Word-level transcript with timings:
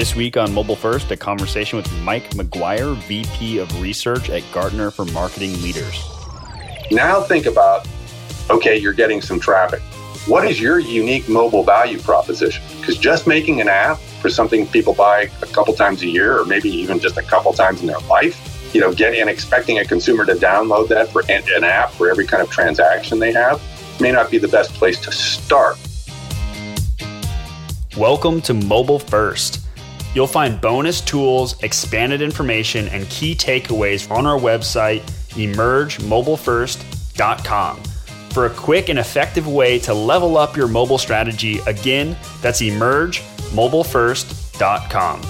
This 0.00 0.16
week 0.16 0.38
on 0.38 0.54
Mobile 0.54 0.76
First, 0.76 1.10
a 1.10 1.16
conversation 1.18 1.76
with 1.76 1.92
Mike 2.00 2.30
McGuire, 2.30 2.96
VP 3.02 3.58
of 3.58 3.82
Research 3.82 4.30
at 4.30 4.42
Gartner 4.50 4.90
for 4.90 5.04
Marketing 5.04 5.52
Leaders. 5.60 6.02
Now 6.90 7.20
think 7.20 7.44
about 7.44 7.86
okay, 8.48 8.78
you're 8.78 8.94
getting 8.94 9.20
some 9.20 9.38
traffic. 9.38 9.82
What 10.26 10.46
is 10.46 10.58
your 10.58 10.78
unique 10.78 11.28
mobile 11.28 11.64
value 11.64 11.98
proposition? 11.98 12.64
Because 12.80 12.96
just 12.96 13.26
making 13.26 13.60
an 13.60 13.68
app 13.68 13.98
for 14.22 14.30
something 14.30 14.66
people 14.68 14.94
buy 14.94 15.30
a 15.42 15.46
couple 15.48 15.74
times 15.74 16.00
a 16.00 16.06
year 16.06 16.40
or 16.40 16.46
maybe 16.46 16.70
even 16.70 16.98
just 16.98 17.18
a 17.18 17.22
couple 17.22 17.52
times 17.52 17.82
in 17.82 17.86
their 17.86 18.00
life, 18.08 18.72
you 18.72 18.80
know, 18.80 18.94
getting 18.94 19.20
and 19.20 19.28
expecting 19.28 19.80
a 19.80 19.84
consumer 19.84 20.24
to 20.24 20.32
download 20.32 20.88
that 20.88 21.12
for 21.12 21.24
an 21.28 21.62
app 21.62 21.90
for 21.90 22.08
every 22.08 22.26
kind 22.26 22.42
of 22.42 22.48
transaction 22.48 23.18
they 23.18 23.32
have 23.32 23.62
may 24.00 24.12
not 24.12 24.30
be 24.30 24.38
the 24.38 24.48
best 24.48 24.72
place 24.72 24.98
to 25.00 25.12
start. 25.12 25.76
Welcome 27.98 28.40
to 28.42 28.54
Mobile 28.54 28.98
First 28.98 29.59
You'll 30.14 30.26
find 30.26 30.60
bonus 30.60 31.00
tools, 31.00 31.62
expanded 31.62 32.20
information, 32.20 32.88
and 32.88 33.08
key 33.08 33.36
takeaways 33.36 34.10
on 34.10 34.26
our 34.26 34.38
website, 34.38 35.02
emergemobilefirst.com. 35.30 37.82
For 38.30 38.46
a 38.46 38.50
quick 38.50 38.88
and 38.88 38.98
effective 38.98 39.46
way 39.46 39.78
to 39.80 39.92
level 39.94 40.36
up 40.36 40.56
your 40.56 40.66
mobile 40.68 40.98
strategy, 40.98 41.60
again, 41.66 42.16
that's 42.40 42.60
emergemobilefirst.com. 42.60 45.20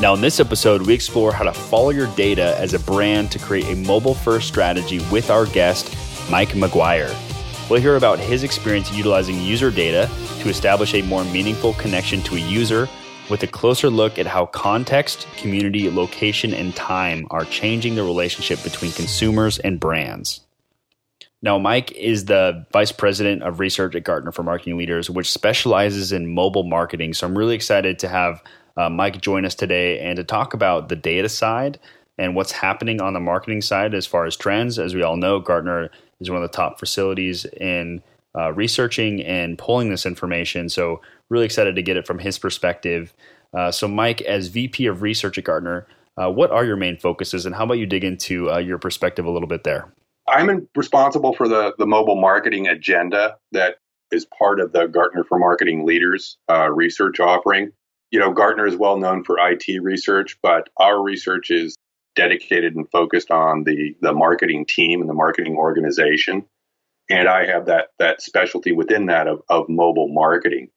Now, 0.00 0.14
in 0.14 0.22
this 0.22 0.40
episode, 0.40 0.86
we 0.86 0.94
explore 0.94 1.32
how 1.32 1.44
to 1.44 1.52
follow 1.52 1.90
your 1.90 2.06
data 2.14 2.56
as 2.58 2.72
a 2.72 2.78
brand 2.78 3.30
to 3.32 3.38
create 3.38 3.66
a 3.66 3.76
mobile 3.76 4.14
first 4.14 4.48
strategy 4.48 5.00
with 5.12 5.28
our 5.28 5.44
guest, 5.46 5.94
Mike 6.30 6.48
McGuire. 6.50 7.14
We'll 7.68 7.80
hear 7.80 7.96
about 7.96 8.18
his 8.18 8.42
experience 8.42 8.90
utilizing 8.92 9.38
user 9.40 9.70
data 9.70 10.08
to 10.40 10.48
establish 10.48 10.94
a 10.94 11.02
more 11.02 11.24
meaningful 11.24 11.74
connection 11.74 12.22
to 12.22 12.34
a 12.34 12.40
user 12.40 12.88
with 13.30 13.42
a 13.42 13.46
closer 13.46 13.88
look 13.88 14.18
at 14.18 14.26
how 14.26 14.46
context, 14.46 15.26
community, 15.36 15.90
location, 15.90 16.52
and 16.52 16.74
time 16.74 17.26
are 17.30 17.44
changing 17.44 17.94
the 17.94 18.02
relationship 18.02 18.62
between 18.62 18.90
consumers 18.92 19.58
and 19.58 19.78
brands. 19.78 20.40
Now, 21.42 21.58
Mike 21.58 21.92
is 21.92 22.26
the 22.26 22.66
vice 22.72 22.92
president 22.92 23.42
of 23.42 23.60
research 23.60 23.94
at 23.94 24.04
Gartner 24.04 24.32
for 24.32 24.42
Marketing 24.42 24.76
Leaders, 24.76 25.08
which 25.08 25.30
specializes 25.30 26.12
in 26.12 26.34
mobile 26.34 26.64
marketing. 26.64 27.14
So 27.14 27.26
I'm 27.26 27.38
really 27.38 27.54
excited 27.54 27.98
to 28.00 28.08
have 28.08 28.42
uh, 28.76 28.90
Mike 28.90 29.20
join 29.20 29.44
us 29.44 29.54
today 29.54 30.00
and 30.00 30.16
to 30.16 30.24
talk 30.24 30.52
about 30.52 30.88
the 30.88 30.96
data 30.96 31.28
side 31.28 31.78
and 32.18 32.34
what's 32.34 32.52
happening 32.52 33.00
on 33.00 33.14
the 33.14 33.20
marketing 33.20 33.62
side 33.62 33.94
as 33.94 34.06
far 34.06 34.26
as 34.26 34.36
trends. 34.36 34.78
As 34.78 34.94
we 34.94 35.02
all 35.02 35.16
know, 35.16 35.40
Gartner 35.40 35.90
is 36.20 36.28
one 36.28 36.42
of 36.42 36.50
the 36.50 36.54
top 36.54 36.78
facilities 36.78 37.46
in 37.46 38.02
uh, 38.38 38.52
researching 38.52 39.22
and 39.22 39.58
pulling 39.58 39.90
this 39.90 40.06
information. 40.06 40.68
So, 40.68 41.00
really 41.28 41.44
excited 41.44 41.76
to 41.76 41.82
get 41.82 41.96
it 41.96 42.06
from 42.06 42.18
his 42.18 42.38
perspective. 42.38 43.14
Uh, 43.56 43.70
so, 43.70 43.88
Mike, 43.88 44.20
as 44.22 44.48
VP 44.48 44.86
of 44.86 45.02
Research 45.02 45.38
at 45.38 45.44
Gartner, 45.44 45.86
uh, 46.16 46.30
what 46.30 46.50
are 46.50 46.64
your 46.64 46.76
main 46.76 46.96
focuses, 46.96 47.46
and 47.46 47.54
how 47.54 47.64
about 47.64 47.74
you 47.74 47.86
dig 47.86 48.04
into 48.04 48.50
uh, 48.50 48.58
your 48.58 48.78
perspective 48.78 49.24
a 49.24 49.30
little 49.30 49.48
bit 49.48 49.64
there? 49.64 49.92
I'm 50.28 50.68
responsible 50.76 51.34
for 51.34 51.48
the, 51.48 51.74
the 51.78 51.86
mobile 51.86 52.20
marketing 52.20 52.68
agenda 52.68 53.36
that 53.52 53.76
is 54.12 54.26
part 54.38 54.60
of 54.60 54.72
the 54.72 54.86
Gartner 54.86 55.24
for 55.24 55.38
Marketing 55.38 55.84
Leaders 55.84 56.36
uh, 56.48 56.70
research 56.70 57.20
offering. 57.20 57.72
You 58.10 58.18
know, 58.18 58.32
Gartner 58.32 58.66
is 58.66 58.76
well 58.76 58.98
known 58.98 59.24
for 59.24 59.38
IT 59.38 59.66
research, 59.82 60.36
but 60.42 60.68
our 60.76 61.00
research 61.02 61.50
is 61.50 61.76
dedicated 62.16 62.74
and 62.74 62.90
focused 62.90 63.30
on 63.30 63.64
the 63.64 63.96
the 64.00 64.12
marketing 64.12 64.66
team 64.66 65.00
and 65.00 65.08
the 65.08 65.14
marketing 65.14 65.56
organization. 65.56 66.44
And 67.10 67.28
I 67.28 67.44
have 67.46 67.66
that 67.66 67.88
that 67.98 68.22
specialty 68.22 68.72
within 68.72 69.06
that 69.06 69.26
of, 69.26 69.42
of 69.50 69.68
mobile 69.68 70.08
marketing. 70.08 70.68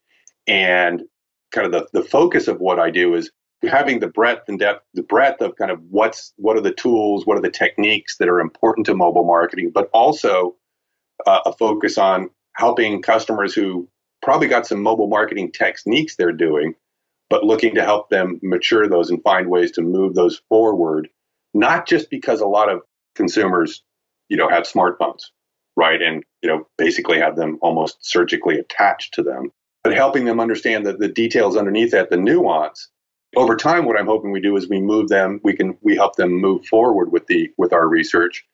And 0.47 1.03
kind 1.51 1.67
of 1.67 1.71
the, 1.71 2.01
the 2.01 2.07
focus 2.07 2.47
of 2.47 2.59
what 2.59 2.79
I 2.79 2.89
do 2.89 3.15
is 3.15 3.31
having 3.63 3.99
the 3.99 4.07
breadth 4.07 4.49
and 4.49 4.59
depth, 4.59 4.83
the 4.93 5.03
breadth 5.03 5.41
of 5.41 5.55
kind 5.55 5.71
of 5.71 5.79
what's 5.89 6.33
what 6.37 6.57
are 6.57 6.61
the 6.61 6.73
tools, 6.73 7.25
what 7.25 7.37
are 7.37 7.41
the 7.41 7.49
techniques 7.49 8.17
that 8.17 8.27
are 8.27 8.41
important 8.41 8.85
to 8.87 8.95
mobile 8.95 9.25
marketing, 9.25 9.71
but 9.73 9.89
also 9.93 10.55
uh, 11.25 11.39
a 11.45 11.53
focus 11.53 11.97
on 11.97 12.29
helping 12.55 13.01
customers 13.01 13.53
who 13.53 13.87
probably 14.21 14.47
got 14.47 14.65
some 14.67 14.81
mobile 14.81 15.07
marketing 15.07 15.51
techniques 15.51 16.15
they're 16.15 16.31
doing, 16.31 16.73
but 17.29 17.43
looking 17.43 17.75
to 17.75 17.83
help 17.83 18.09
them 18.09 18.39
mature 18.41 18.87
those 18.87 19.09
and 19.09 19.21
find 19.23 19.49
ways 19.49 19.71
to 19.71 19.81
move 19.81 20.15
those 20.15 20.41
forward 20.49 21.07
not 21.53 21.87
just 21.87 22.09
because 22.09 22.41
a 22.41 22.47
lot 22.47 22.69
of 22.69 22.81
consumers, 23.15 23.83
you 24.29 24.37
know, 24.37 24.49
have 24.49 24.63
smartphones, 24.63 25.23
right? 25.75 26.01
And, 26.01 26.23
you 26.41 26.49
know, 26.49 26.67
basically 26.77 27.19
have 27.19 27.35
them 27.35 27.57
almost 27.61 27.97
surgically 28.05 28.59
attached 28.59 29.13
to 29.15 29.23
them, 29.23 29.51
but 29.83 29.93
helping 29.93 30.25
them 30.25 30.39
understand 30.39 30.85
that 30.85 30.99
the 30.99 31.07
details 31.07 31.57
underneath 31.57 31.91
that, 31.91 32.09
the 32.09 32.17
nuance. 32.17 32.89
Over 33.35 33.55
time, 33.55 33.85
what 33.85 33.99
I'm 33.99 34.05
hoping 34.05 34.31
we 34.31 34.41
do 34.41 34.55
is 34.55 34.69
we 34.69 34.79
move 34.79 35.09
them, 35.09 35.39
we 35.43 35.53
can, 35.53 35.77
we 35.81 35.95
help 35.95 36.15
them 36.15 36.33
move 36.33 36.65
forward 36.65 37.11
with 37.11 37.25
the, 37.27 37.49
with 37.57 37.73
our 37.73 37.87
research 37.87 38.45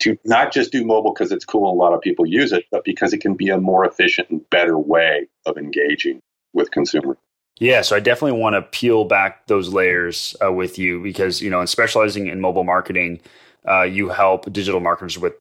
to 0.00 0.18
not 0.24 0.52
just 0.52 0.72
do 0.72 0.84
mobile 0.84 1.12
because 1.12 1.30
it's 1.30 1.44
cool 1.44 1.70
and 1.70 1.78
a 1.78 1.82
lot 1.82 1.92
of 1.92 2.00
people 2.00 2.26
use 2.26 2.52
it, 2.52 2.64
but 2.70 2.84
because 2.84 3.12
it 3.12 3.18
can 3.18 3.34
be 3.34 3.50
a 3.50 3.58
more 3.58 3.84
efficient 3.84 4.28
and 4.30 4.48
better 4.50 4.78
way 4.78 5.28
of 5.46 5.56
engaging 5.56 6.20
with 6.52 6.70
consumers. 6.70 7.18
Yeah, 7.60 7.82
so 7.82 7.94
I 7.94 8.00
definitely 8.00 8.40
want 8.40 8.54
to 8.54 8.62
peel 8.62 9.04
back 9.04 9.46
those 9.46 9.72
layers 9.72 10.34
uh, 10.44 10.52
with 10.52 10.78
you 10.78 11.02
because 11.02 11.40
you 11.40 11.50
know, 11.50 11.60
in 11.60 11.66
specializing 11.66 12.26
in 12.26 12.40
mobile 12.40 12.64
marketing, 12.64 13.20
uh, 13.68 13.82
you 13.82 14.08
help 14.08 14.52
digital 14.52 14.80
marketers 14.80 15.18
with 15.18 15.34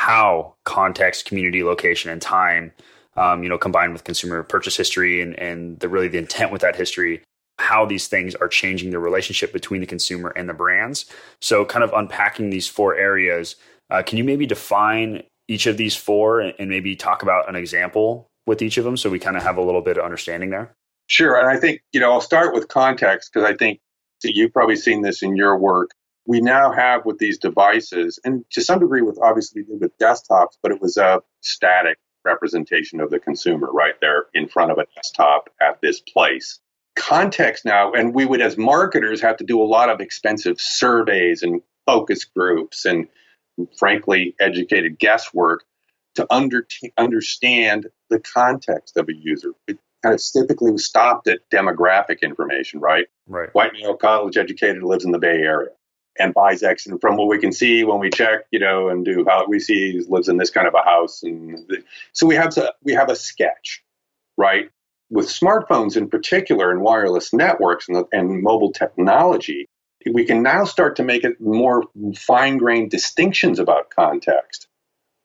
how 0.00 0.54
context, 0.64 1.26
community, 1.26 1.62
location, 1.62 2.10
and 2.10 2.22
time, 2.22 2.72
um, 3.18 3.42
you 3.42 3.50
know, 3.50 3.58
combined 3.58 3.92
with 3.92 4.02
consumer 4.02 4.42
purchase 4.42 4.76
history 4.76 5.20
and 5.20 5.38
and 5.38 5.78
the 5.80 5.88
really 5.88 6.08
the 6.08 6.16
intent 6.16 6.50
with 6.50 6.62
that 6.62 6.74
history, 6.74 7.22
how 7.58 7.84
these 7.84 8.08
things 8.08 8.34
are 8.36 8.48
changing 8.48 8.90
the 8.90 8.98
relationship 8.98 9.52
between 9.52 9.82
the 9.82 9.86
consumer 9.86 10.30
and 10.30 10.48
the 10.48 10.54
brands. 10.54 11.04
So, 11.42 11.66
kind 11.66 11.84
of 11.84 11.92
unpacking 11.92 12.48
these 12.48 12.66
four 12.66 12.96
areas, 12.96 13.56
uh, 13.90 14.02
can 14.02 14.16
you 14.16 14.24
maybe 14.24 14.46
define 14.46 15.22
each 15.48 15.66
of 15.66 15.76
these 15.76 15.94
four 15.94 16.40
and, 16.40 16.70
maybe 16.70 16.96
talk 16.96 17.22
about 17.22 17.46
an 17.48 17.56
example 17.56 18.26
with 18.46 18.62
each 18.62 18.78
of 18.78 18.84
them 18.84 18.96
so 18.96 19.10
we 19.10 19.18
kind 19.18 19.36
of 19.36 19.42
have 19.42 19.58
a 19.58 19.62
little 19.62 19.82
bit 19.82 19.98
of 19.98 20.04
understanding 20.04 20.48
there? 20.48 20.72
Sure. 21.08 21.38
And 21.38 21.48
I 21.48 21.60
think, 21.60 21.82
you 21.92 22.00
know, 22.00 22.12
I'll 22.12 22.20
start 22.20 22.54
with 22.54 22.68
context 22.68 23.32
because 23.32 23.46
I 23.46 23.54
think 23.54 23.80
you've 24.22 24.52
probably 24.52 24.76
seen 24.76 25.02
this 25.02 25.22
in 25.22 25.36
your 25.36 25.58
work. 25.58 25.90
We 26.30 26.40
now 26.40 26.70
have 26.70 27.04
with 27.06 27.18
these 27.18 27.38
devices, 27.38 28.20
and 28.24 28.44
to 28.50 28.60
some 28.60 28.78
degree 28.78 29.02
with 29.02 29.18
obviously 29.20 29.64
with 29.66 29.90
desktops, 29.98 30.58
but 30.62 30.70
it 30.70 30.80
was 30.80 30.96
a 30.96 31.22
static 31.40 31.98
representation 32.24 33.00
of 33.00 33.10
the 33.10 33.18
consumer 33.18 33.68
right 33.72 33.96
there 34.00 34.26
in 34.32 34.46
front 34.46 34.70
of 34.70 34.78
a 34.78 34.86
desktop 34.94 35.50
at 35.60 35.80
this 35.80 35.98
place. 35.98 36.60
Context 36.94 37.64
now, 37.64 37.90
and 37.94 38.14
we 38.14 38.26
would 38.26 38.40
as 38.40 38.56
marketers 38.56 39.20
have 39.20 39.38
to 39.38 39.44
do 39.44 39.60
a 39.60 39.64
lot 39.64 39.90
of 39.90 40.00
expensive 40.00 40.60
surveys 40.60 41.42
and 41.42 41.62
focus 41.84 42.24
groups 42.24 42.84
and 42.84 43.08
frankly 43.76 44.36
educated 44.38 45.00
guesswork 45.00 45.64
to 46.14 46.24
under, 46.30 46.64
understand 46.96 47.88
the 48.08 48.20
context 48.20 48.96
of 48.96 49.08
a 49.08 49.12
user. 49.12 49.50
It, 49.66 49.80
kind 50.04 50.14
of 50.14 50.22
typically 50.32 50.78
stopped 50.78 51.28
at 51.28 51.40
demographic 51.52 52.22
information, 52.22 52.80
right? 52.80 53.06
Right. 53.26 53.52
White 53.52 53.74
male, 53.74 53.96
college 53.96 54.38
educated, 54.38 54.82
lives 54.82 55.04
in 55.04 55.10
the 55.10 55.18
Bay 55.18 55.42
Area 55.42 55.68
and 56.18 56.34
buys 56.34 56.62
X. 56.62 56.86
And 56.86 57.00
from 57.00 57.16
what 57.16 57.28
we 57.28 57.38
can 57.38 57.52
see 57.52 57.84
when 57.84 57.98
we 57.98 58.10
check, 58.10 58.40
you 58.50 58.58
know, 58.58 58.88
and 58.88 59.04
do 59.04 59.24
how 59.28 59.46
we 59.46 59.58
see 59.60 60.00
lives 60.08 60.28
in 60.28 60.36
this 60.36 60.50
kind 60.50 60.66
of 60.66 60.74
a 60.74 60.82
house. 60.82 61.22
And 61.22 61.58
the, 61.68 61.82
so 62.12 62.26
we 62.26 62.34
have 62.34 62.50
to, 62.50 62.72
we 62.82 62.92
have 62.92 63.08
a 63.08 63.16
sketch, 63.16 63.82
right? 64.36 64.70
With 65.10 65.26
smartphones 65.26 65.96
in 65.96 66.08
particular 66.08 66.70
and 66.70 66.82
wireless 66.82 67.32
networks 67.32 67.88
and, 67.88 68.04
and 68.12 68.42
mobile 68.42 68.72
technology, 68.72 69.66
we 70.12 70.24
can 70.24 70.42
now 70.42 70.64
start 70.64 70.96
to 70.96 71.02
make 71.02 71.24
it 71.24 71.40
more 71.40 71.84
fine 72.16 72.58
grained 72.58 72.90
distinctions 72.90 73.58
about 73.58 73.90
context, 73.90 74.66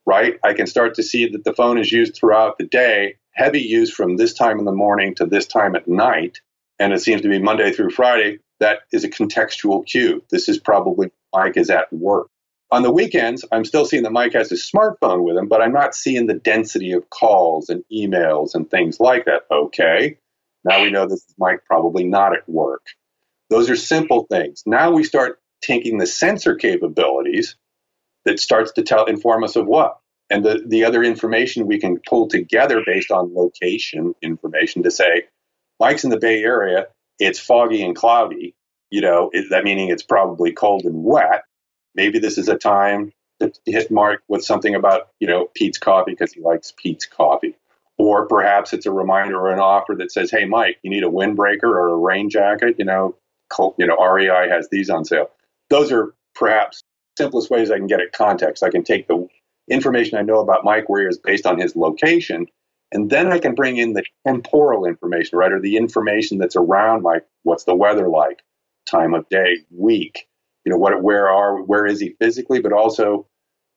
right? 0.06 0.38
I 0.44 0.54
can 0.54 0.68
start 0.68 0.96
to 0.96 1.04
see 1.04 1.28
that 1.30 1.44
the 1.44 1.54
phone 1.54 1.78
is 1.78 1.92
used 1.92 2.16
throughout 2.16 2.58
the 2.58 2.66
day 2.66 3.16
heavy 3.36 3.62
use 3.62 3.92
from 3.92 4.18
this 4.18 4.34
time 4.34 4.60
in 4.60 4.66
the 4.66 4.72
morning 4.72 5.14
to 5.16 5.26
this 5.26 5.46
time 5.46 5.76
at 5.76 5.88
night, 5.88 6.40
and 6.80 6.94
it 6.94 7.02
seems 7.02 7.22
to 7.22 7.30
be 7.30 7.40
Monday 7.40 7.72
through 7.72 7.90
Friday, 7.90 8.40
that 8.60 8.80
is 8.92 9.04
a 9.04 9.10
contextual 9.10 9.86
cue. 9.86 10.24
This 10.30 10.50
is 10.50 10.60
probably 10.60 11.12
Mike 11.34 11.58
is 11.58 11.70
at 11.70 11.92
work. 11.92 12.28
On 12.72 12.82
the 12.82 12.92
weekends, 12.92 13.46
I'm 13.52 13.66
still 13.66 13.86
seeing 13.86 14.04
that 14.04 14.12
Mike 14.12 14.34
has 14.34 14.50
his 14.50 14.70
smartphone 14.70 15.24
with 15.24 15.38
him, 15.38 15.48
but 15.48 15.62
I'm 15.62 15.74
not 15.74 15.94
seeing 15.94 16.26
the 16.26 16.34
density 16.34 16.92
of 16.92 17.10
calls 17.10 17.70
and 17.70 17.84
emails 17.92 18.56
and 18.56 18.70
things 18.70 19.00
like 19.00 19.26
that. 19.26 19.44
Okay, 19.52 20.18
now 20.64 20.82
we 20.82 20.92
know 20.92 21.06
this 21.06 21.26
is 21.26 21.36
Mike 21.38 21.64
probably 21.66 22.04
not 22.06 22.36
at 22.36 22.48
work. 22.50 22.86
Those 23.50 23.70
are 23.70 23.76
simple 23.76 24.26
things. 24.30 24.64
Now 24.66 24.92
we 24.92 25.04
start 25.04 25.40
taking 25.62 25.98
the 25.98 26.08
sensor 26.08 26.56
capabilities 26.56 27.56
that 28.26 28.40
starts 28.40 28.72
to 28.74 28.84
tell 28.84 29.06
inform 29.06 29.44
us 29.44 29.56
of 29.56 29.68
what 29.68 30.00
and 30.30 30.44
the, 30.44 30.64
the 30.66 30.84
other 30.84 31.04
information 31.04 31.68
we 31.68 31.80
can 31.80 32.00
pull 32.08 32.28
together 32.28 32.82
based 32.86 33.12
on 33.12 33.34
location 33.34 34.14
information 34.22 34.84
to 34.84 34.92
say 34.92 35.24
mike's 35.80 36.04
in 36.04 36.10
the 36.10 36.20
bay 36.20 36.44
area 36.44 36.88
it's 37.20 37.40
foggy 37.40 37.84
and 37.84 37.96
cloudy 37.96 38.56
you 38.92 39.02
know 39.02 39.30
it, 39.34 39.50
that 39.50 39.64
meaning 39.64 39.90
it's 39.90 40.04
probably 40.04 40.52
cold 40.52 40.84
and 40.86 41.04
wet 41.04 41.44
maybe 41.96 42.20
this 42.20 42.38
is 42.38 42.50
a 42.50 42.58
time 42.58 43.12
to 43.40 43.52
hit 43.66 43.92
mark 43.92 44.22
with 44.28 44.44
something 44.44 44.76
about 44.76 45.10
you 45.20 45.28
know 45.28 45.50
peet's 45.56 45.78
coffee 45.78 46.12
because 46.12 46.34
he 46.34 46.42
likes 46.42 46.74
peet's 46.78 47.06
coffee 47.06 47.56
Or 47.98 48.28
perhaps 48.28 48.74
it's 48.74 48.86
a 48.88 48.92
reminder 48.92 49.40
or 49.40 49.52
an 49.54 49.60
offer 49.60 49.96
that 50.00 50.12
says, 50.12 50.32
"Hey, 50.32 50.46
Mike, 50.46 50.80
you 50.84 50.90
need 50.92 51.04
a 51.04 51.10
windbreaker 51.10 51.64
or 51.64 51.90
a 51.90 51.98
rain 51.98 52.30
jacket." 52.30 52.76
You 52.80 52.86
know, 52.86 53.16
you 53.78 53.88
know, 53.88 53.98
REI 53.98 54.50
has 54.50 54.70
these 54.70 54.90
on 54.90 55.06
sale. 55.06 55.30
Those 55.70 55.92
are 55.94 56.14
perhaps 56.36 56.84
simplest 57.18 57.50
ways 57.52 57.72
I 57.72 57.78
can 57.78 57.88
get 57.88 58.02
at 58.02 58.12
context. 58.14 58.64
I 58.64 58.70
can 58.72 58.84
take 58.84 59.08
the 59.08 59.28
information 59.70 60.18
I 60.18 60.24
know 60.24 60.40
about 60.42 60.66
Mike 60.66 60.90
where 60.90 61.04
he 61.04 61.08
is 61.08 61.20
based 61.20 61.46
on 61.48 61.60
his 61.60 61.76
location, 61.76 62.48
and 62.96 63.10
then 63.10 63.30
I 63.30 63.40
can 63.40 63.56
bring 63.56 63.76
in 63.76 63.92
the 63.92 64.04
temporal 64.26 64.86
information, 64.86 65.38
right, 65.38 65.52
or 65.52 65.60
the 65.60 65.76
information 65.76 66.38
that's 66.38 66.56
around 66.56 67.04
Mike. 67.04 67.26
What's 67.44 67.66
the 67.66 67.76
weather 67.76 68.08
like? 68.08 68.42
Time 68.90 69.14
of 69.14 69.28
day, 69.28 69.58
week. 69.70 70.30
You 70.64 70.72
know, 70.72 70.78
what, 70.78 71.04
where 71.04 71.28
are, 71.28 71.62
where 71.62 71.86
is 71.86 72.00
he 72.00 72.16
physically, 72.22 72.62
but 72.62 72.72
also, 72.72 73.28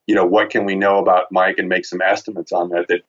you 0.07 0.15
know, 0.15 0.25
what 0.25 0.51
can 0.51 0.65
we 0.65 0.77
know 0.77 0.99
about 0.99 1.33
Mike 1.33 1.59
and 1.59 1.69
make 1.69 1.85
some 1.85 2.01
estimates 2.01 2.53
on 2.53 2.69
that 2.71 2.87
that 2.87 3.03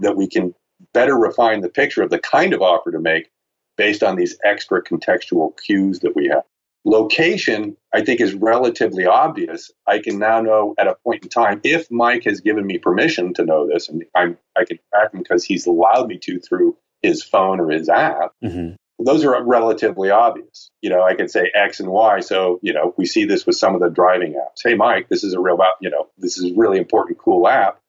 that 0.00 0.16
we 0.16 0.26
can 0.26 0.54
better 0.94 1.18
refine 1.18 1.60
the 1.60 1.68
picture 1.68 2.02
of 2.02 2.08
the 2.08 2.18
kind 2.18 2.54
of 2.54 2.62
offer 2.62 2.90
to 2.90 2.98
make 2.98 3.30
based 3.76 4.02
on 4.02 4.16
these 4.16 4.38
extra 4.44 4.82
contextual 4.82 5.52
cues 5.60 6.00
that 6.00 6.16
we 6.16 6.28
have. 6.28 6.44
Location, 6.84 7.76
I 7.94 8.02
think, 8.02 8.20
is 8.20 8.34
relatively 8.34 9.06
obvious. 9.06 9.70
I 9.86 10.00
can 10.00 10.18
now 10.18 10.40
know 10.40 10.74
at 10.78 10.88
a 10.88 10.96
point 11.04 11.22
in 11.22 11.28
time 11.28 11.60
if 11.62 11.90
Mike 11.90 12.24
has 12.24 12.40
given 12.40 12.66
me 12.66 12.78
permission 12.78 13.32
to 13.34 13.44
know 13.44 13.68
this, 13.68 13.88
and 13.88 14.04
I'm, 14.16 14.36
I 14.56 14.64
can 14.64 14.78
track 14.90 15.14
him 15.14 15.20
because 15.22 15.44
he's 15.44 15.66
allowed 15.66 16.08
me 16.08 16.18
to 16.18 16.40
through 16.40 16.76
his 17.00 17.22
phone 17.22 17.60
or 17.60 17.70
his 17.70 17.88
app. 17.88 18.32
Mm-hmm. 18.42 18.74
Those 19.04 19.24
are 19.24 19.44
relatively 19.44 20.10
obvious. 20.10 20.70
You 20.80 20.90
know, 20.90 21.02
I 21.02 21.14
can 21.14 21.28
say 21.28 21.50
X 21.54 21.80
and 21.80 21.88
Y. 21.88 22.20
So, 22.20 22.58
you 22.62 22.72
know, 22.72 22.94
we 22.96 23.06
see 23.06 23.24
this 23.24 23.46
with 23.46 23.56
some 23.56 23.74
of 23.74 23.80
the 23.80 23.90
driving 23.90 24.34
apps. 24.34 24.62
Hey, 24.62 24.74
Mike, 24.74 25.08
this 25.08 25.24
is 25.24 25.34
a 25.34 25.40
real, 25.40 25.58
you 25.80 25.90
know, 25.90 26.08
this 26.18 26.38
is 26.38 26.50
a 26.50 26.54
really 26.54 26.78
important, 26.78 27.18
cool 27.18 27.48
app 27.48 27.80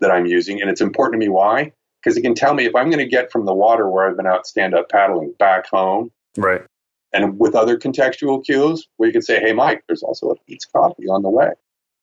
that 0.00 0.10
I'm 0.10 0.26
using. 0.26 0.60
And 0.60 0.70
it's 0.70 0.80
important 0.80 1.20
to 1.20 1.26
me. 1.26 1.28
Why? 1.28 1.72
Because 2.02 2.16
it 2.16 2.22
can 2.22 2.34
tell 2.34 2.54
me 2.54 2.66
if 2.66 2.74
I'm 2.76 2.90
going 2.90 2.98
to 2.98 3.06
get 3.06 3.32
from 3.32 3.46
the 3.46 3.54
water 3.54 3.88
where 3.88 4.08
I've 4.08 4.16
been 4.16 4.26
out 4.26 4.46
stand 4.46 4.74
up 4.74 4.88
paddling 4.90 5.34
back 5.38 5.66
home. 5.66 6.12
Right. 6.36 6.62
And 7.14 7.38
with 7.38 7.54
other 7.54 7.78
contextual 7.78 8.44
cues, 8.44 8.88
we 8.98 9.12
can 9.12 9.22
say, 9.22 9.40
hey, 9.40 9.52
Mike, 9.52 9.84
there's 9.86 10.02
also 10.02 10.30
a 10.30 10.34
Peet's 10.46 10.66
coffee 10.66 11.06
on 11.08 11.22
the 11.22 11.30
way. 11.30 11.52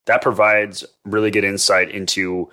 That 0.05 0.21
provides 0.21 0.85
really 1.05 1.29
good 1.29 1.43
insight 1.43 1.91
into 1.91 2.49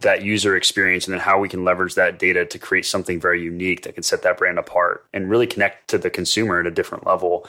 that 0.00 0.22
user 0.22 0.56
experience 0.56 1.06
and 1.06 1.14
then 1.14 1.20
how 1.20 1.38
we 1.38 1.48
can 1.48 1.64
leverage 1.64 1.94
that 1.94 2.18
data 2.18 2.44
to 2.44 2.58
create 2.58 2.84
something 2.84 3.20
very 3.20 3.42
unique 3.42 3.82
that 3.82 3.94
can 3.94 4.02
set 4.02 4.22
that 4.22 4.38
brand 4.38 4.58
apart 4.58 5.06
and 5.12 5.30
really 5.30 5.46
connect 5.46 5.88
to 5.88 5.98
the 5.98 6.10
consumer 6.10 6.58
at 6.58 6.66
a 6.66 6.70
different 6.70 7.06
level. 7.06 7.46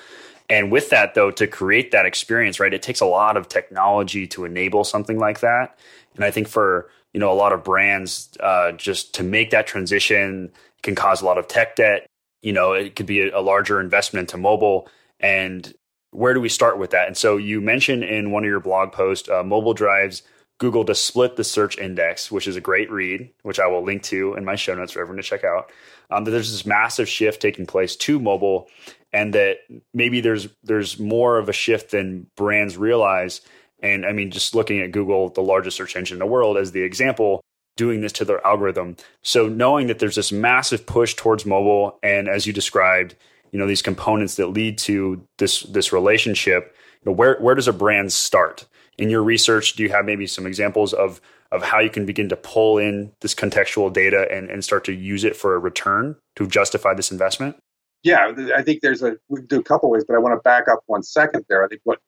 And 0.48 0.72
with 0.72 0.90
that, 0.90 1.16
though, 1.16 1.32
to 1.32 1.48
create 1.48 1.92
that 1.92 2.06
experience, 2.06 2.60
right, 2.60 2.74
it 2.74 2.84
takes 2.84 3.00
a 3.00 3.06
lot 3.06 3.38
of 3.38 3.48
technology 3.48 4.28
to 4.28 4.46
enable 4.46 4.84
something 4.84 5.18
like 5.18 5.40
that. 5.40 5.80
And 6.16 6.24
I 6.24 6.30
think 6.30 6.48
for 6.48 6.90
you 7.14 7.20
know 7.20 7.32
a 7.32 7.36
lot 7.36 7.54
of 7.54 7.64
brands, 7.64 8.30
uh, 8.42 8.74
just 8.74 9.14
to 9.16 9.24
make 9.24 9.50
that 9.52 9.66
transition 9.66 10.52
can 10.84 10.94
cause 10.94 11.22
a 11.22 11.26
lot 11.26 11.38
of 11.38 11.48
tech 11.48 11.78
debt 11.78 12.06
you 12.42 12.54
know 12.54 12.74
it 12.74 12.96
could 12.96 13.06
be 13.06 13.30
a, 13.30 13.40
larger 13.40 13.80
investment 13.80 14.30
into 14.30 14.38
mobile. 14.38 14.88
And 15.20 15.74
where 16.12 16.34
do 16.34 16.42
we 16.42 16.50
start 16.50 16.78
with 16.78 16.92
that? 16.92 17.08
And 17.08 17.18
so 17.18 17.38
you 17.38 17.62
mentioned 17.62 18.04
in 18.04 18.32
one 18.32 18.44
of 18.44 18.50
your 18.50 18.60
blog 18.60 18.92
posts 18.92 19.30
uh, 19.30 19.44
mobile 19.44 19.74
drives 19.74 20.24
google 20.60 20.86
to 20.86 20.94
split 20.94 21.38
the 21.38 21.44
search 21.44 21.80
index 21.80 22.32
which 22.32 22.48
is 22.48 22.56
a 22.56 22.62
great 22.62 22.92
read 22.92 23.28
which 23.42 23.60
i 23.60 23.66
will 23.66 23.84
link 23.84 24.04
to 24.04 24.36
in 24.36 24.46
my 24.46 24.56
show 24.56 24.76
notes 24.76 24.92
for 24.92 25.02
everyone 25.02 25.18
to 25.18 25.24
check 25.24 25.44
out 25.44 25.72
um, 26.12 26.24
that 26.24 26.30
there's 26.30 26.52
this 26.52 26.68
massive 26.68 27.10
shift 27.10 27.42
taking 27.42 27.66
place 27.66 27.96
to 27.96 28.20
mobile 28.20 28.68
and 29.14 29.34
that 29.34 29.58
maybe 29.94 30.22
there's 30.22 30.48
there's 30.64 31.00
more 31.00 31.38
of 31.38 31.50
a 31.50 31.54
shift 31.54 31.92
than 31.92 32.28
brands 32.36 32.78
realize. 32.78 33.42
And 33.82 34.06
i 34.06 34.12
mean 34.12 34.30
just 34.30 34.54
looking 34.54 34.82
at 34.82 34.92
google 34.92 35.30
the 35.30 35.42
largest 35.42 35.78
search 35.78 35.96
engine 35.96 36.16
in 36.16 36.20
the 36.20 36.26
world 36.28 36.58
as 36.58 36.72
the 36.72 36.84
example 36.84 37.42
doing 37.82 38.02
this 38.02 38.12
to 38.12 38.24
their 38.24 38.46
algorithm. 38.46 38.96
So 39.24 39.48
knowing 39.48 39.88
that 39.88 39.98
there's 39.98 40.18
this 40.18 40.32
massive 40.32 40.86
push 40.86 41.16
towards 41.16 41.48
mobile, 41.48 41.98
and 42.04 42.28
as 42.28 42.46
you 42.46 42.54
described, 42.54 43.16
you 43.52 43.58
know 43.58 43.66
these 43.66 43.82
components 43.82 44.36
that 44.36 44.48
lead 44.48 44.78
to 44.90 45.20
this 45.40 45.64
this 45.64 45.92
relationship. 45.92 46.76
You 47.04 47.12
know, 47.12 47.16
where 47.16 47.40
where 47.40 47.56
does 47.56 47.68
a 47.68 47.74
brand 47.74 48.14
start 48.14 48.68
in 49.00 49.10
your 49.10 49.24
research? 49.24 49.74
Do 49.74 49.82
you 49.82 49.90
have 49.90 50.06
maybe 50.06 50.28
some 50.28 50.46
examples 50.46 50.94
of 50.94 51.20
of 51.52 51.64
how 51.64 51.80
you 51.80 51.90
can 51.90 52.06
begin 52.06 52.30
to 52.30 52.36
pull 52.36 52.78
in 52.78 53.12
this 53.22 53.34
contextual 53.34 53.92
data 53.92 54.28
and, 54.32 54.50
and 54.52 54.64
start 54.64 54.86
to 54.86 54.94
use 54.94 55.24
it 55.24 55.36
for 55.36 55.56
a 55.56 55.60
return 55.60 56.16
to 56.36 56.48
justify 56.48 56.94
this 56.94 57.12
investment? 57.12 57.58
Yeah, 58.04 58.32
I 58.56 58.62
think 58.62 58.82
there's 58.82 59.02
a 59.02 59.18
we 59.28 59.42
do 59.42 59.60
a 59.60 59.64
couple 59.64 59.90
ways, 59.90 60.06
but 60.08 60.16
I 60.16 60.20
want 60.20 60.38
to 60.38 60.42
back 60.44 60.68
up 60.68 60.84
one 60.86 61.02
second 61.02 61.46
there. 61.50 61.66
I 61.66 61.68
think 61.68 61.82
what 61.84 62.00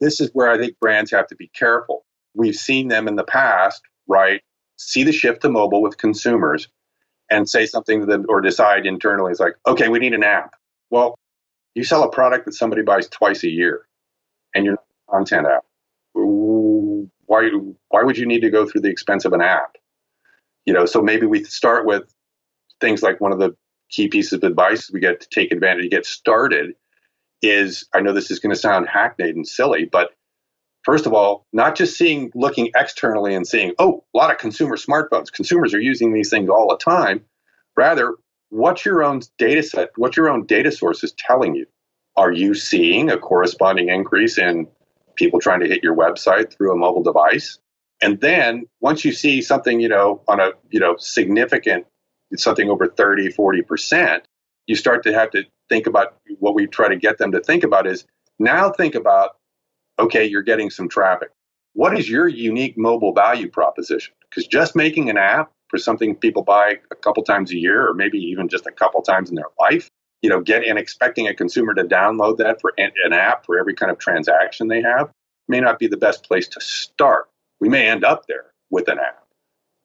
this 0.00 0.20
is 0.20 0.30
where 0.34 0.50
I 0.50 0.56
think 0.56 0.78
brands 0.78 1.10
have 1.10 1.26
to 1.28 1.36
be 1.36 1.50
careful. 1.58 2.04
We've 2.32 2.54
seen 2.54 2.88
them 2.88 3.08
in 3.08 3.16
the 3.16 3.24
past, 3.24 3.82
right? 4.06 4.40
See 4.76 5.04
the 5.04 5.12
shift 5.12 5.42
to 5.42 5.48
mobile 5.48 5.82
with 5.82 5.98
consumers 5.98 6.68
and 7.30 7.48
say 7.48 7.66
something 7.66 8.08
or 8.28 8.40
decide 8.40 8.86
internally 8.86 9.30
it's 9.30 9.40
like, 9.40 9.54
okay, 9.66 9.88
we 9.88 9.98
need 9.98 10.12
an 10.12 10.22
app. 10.24 10.54
Well, 10.90 11.18
you 11.74 11.84
sell 11.84 12.02
a 12.02 12.10
product 12.10 12.44
that 12.46 12.54
somebody 12.54 12.82
buys 12.82 13.08
twice 13.08 13.42
a 13.44 13.48
year 13.48 13.86
and 14.54 14.64
you're 14.64 14.78
content 15.10 15.46
app. 15.46 15.64
Why, 16.12 17.50
why 17.88 18.02
would 18.02 18.18
you 18.18 18.26
need 18.26 18.40
to 18.40 18.50
go 18.50 18.66
through 18.66 18.82
the 18.82 18.90
expense 18.90 19.24
of 19.24 19.32
an 19.32 19.40
app? 19.40 19.76
You 20.66 20.72
know, 20.72 20.86
so 20.86 21.02
maybe 21.02 21.26
we 21.26 21.44
start 21.44 21.86
with 21.86 22.14
things 22.80 23.02
like 23.02 23.20
one 23.20 23.32
of 23.32 23.38
the 23.38 23.56
key 23.90 24.08
pieces 24.08 24.34
of 24.34 24.44
advice 24.44 24.90
we 24.92 25.00
get 25.00 25.20
to 25.20 25.28
take 25.28 25.52
advantage, 25.52 25.84
to 25.84 25.88
get 25.88 26.06
started 26.06 26.74
is 27.42 27.86
I 27.94 28.00
know 28.00 28.12
this 28.12 28.30
is 28.30 28.38
going 28.38 28.54
to 28.54 28.60
sound 28.60 28.88
hackneyed 28.88 29.36
and 29.36 29.46
silly, 29.46 29.84
but 29.84 30.10
first 30.84 31.06
of 31.06 31.12
all, 31.12 31.46
not 31.52 31.74
just 31.74 31.96
seeing, 31.96 32.30
looking 32.34 32.70
externally 32.76 33.34
and 33.34 33.46
seeing, 33.46 33.72
oh, 33.78 34.04
a 34.14 34.18
lot 34.18 34.30
of 34.30 34.38
consumer 34.38 34.76
smartphones. 34.76 35.32
Consumers 35.32 35.74
are 35.74 35.80
using 35.80 36.12
these 36.12 36.30
things 36.30 36.48
all 36.48 36.68
the 36.68 36.76
time. 36.76 37.24
Rather, 37.76 38.14
what's 38.50 38.84
your 38.84 39.02
own 39.02 39.20
data 39.38 39.62
set, 39.62 39.90
what 39.96 40.16
your 40.16 40.28
own 40.28 40.46
data 40.46 40.70
source 40.70 41.02
is 41.02 41.12
telling 41.18 41.54
you? 41.54 41.66
Are 42.16 42.32
you 42.32 42.54
seeing 42.54 43.10
a 43.10 43.18
corresponding 43.18 43.88
increase 43.88 44.38
in 44.38 44.68
people 45.16 45.40
trying 45.40 45.60
to 45.60 45.66
hit 45.66 45.82
your 45.82 45.96
website 45.96 46.52
through 46.52 46.72
a 46.72 46.76
mobile 46.76 47.02
device? 47.02 47.58
And 48.00 48.20
then 48.20 48.66
once 48.80 49.04
you 49.04 49.12
see 49.12 49.40
something, 49.42 49.80
you 49.80 49.88
know, 49.88 50.22
on 50.28 50.38
a, 50.38 50.50
you 50.70 50.78
know, 50.78 50.96
significant, 50.98 51.86
something 52.36 52.68
over 52.68 52.86
30, 52.86 53.32
40%, 53.32 54.20
you 54.66 54.76
start 54.76 55.02
to 55.04 55.12
have 55.12 55.30
to 55.30 55.44
think 55.68 55.86
about 55.86 56.16
what 56.38 56.54
we 56.54 56.66
try 56.66 56.88
to 56.88 56.96
get 56.96 57.18
them 57.18 57.32
to 57.32 57.40
think 57.40 57.64
about 57.64 57.86
is 57.86 58.04
now 58.38 58.70
think 58.70 58.94
about 58.94 59.36
okay, 59.98 60.24
you're 60.24 60.42
getting 60.42 60.70
some 60.70 60.88
traffic. 60.88 61.30
What 61.74 61.98
is 61.98 62.08
your 62.08 62.28
unique 62.28 62.78
mobile 62.78 63.12
value 63.12 63.48
proposition? 63.48 64.14
Because 64.28 64.46
just 64.46 64.76
making 64.76 65.10
an 65.10 65.16
app 65.16 65.50
for 65.68 65.78
something 65.78 66.14
people 66.14 66.42
buy 66.42 66.78
a 66.90 66.94
couple 66.94 67.22
times 67.24 67.50
a 67.50 67.56
year, 67.56 67.88
or 67.88 67.94
maybe 67.94 68.18
even 68.18 68.48
just 68.48 68.66
a 68.66 68.72
couple 68.72 69.02
times 69.02 69.30
in 69.30 69.34
their 69.34 69.50
life, 69.58 69.88
you 70.22 70.30
know, 70.30 70.40
get 70.40 70.64
and 70.64 70.78
expecting 70.78 71.26
a 71.26 71.34
consumer 71.34 71.74
to 71.74 71.82
download 71.84 72.38
that 72.38 72.60
for 72.60 72.72
an, 72.78 72.92
an 73.04 73.12
app 73.12 73.44
for 73.44 73.58
every 73.58 73.74
kind 73.74 73.90
of 73.90 73.98
transaction 73.98 74.68
they 74.68 74.80
have 74.80 75.10
may 75.48 75.60
not 75.60 75.78
be 75.78 75.86
the 75.86 75.96
best 75.96 76.26
place 76.26 76.48
to 76.48 76.60
start. 76.60 77.28
We 77.60 77.68
may 77.68 77.88
end 77.88 78.04
up 78.04 78.26
there 78.26 78.46
with 78.70 78.88
an 78.88 78.98
app. 78.98 79.26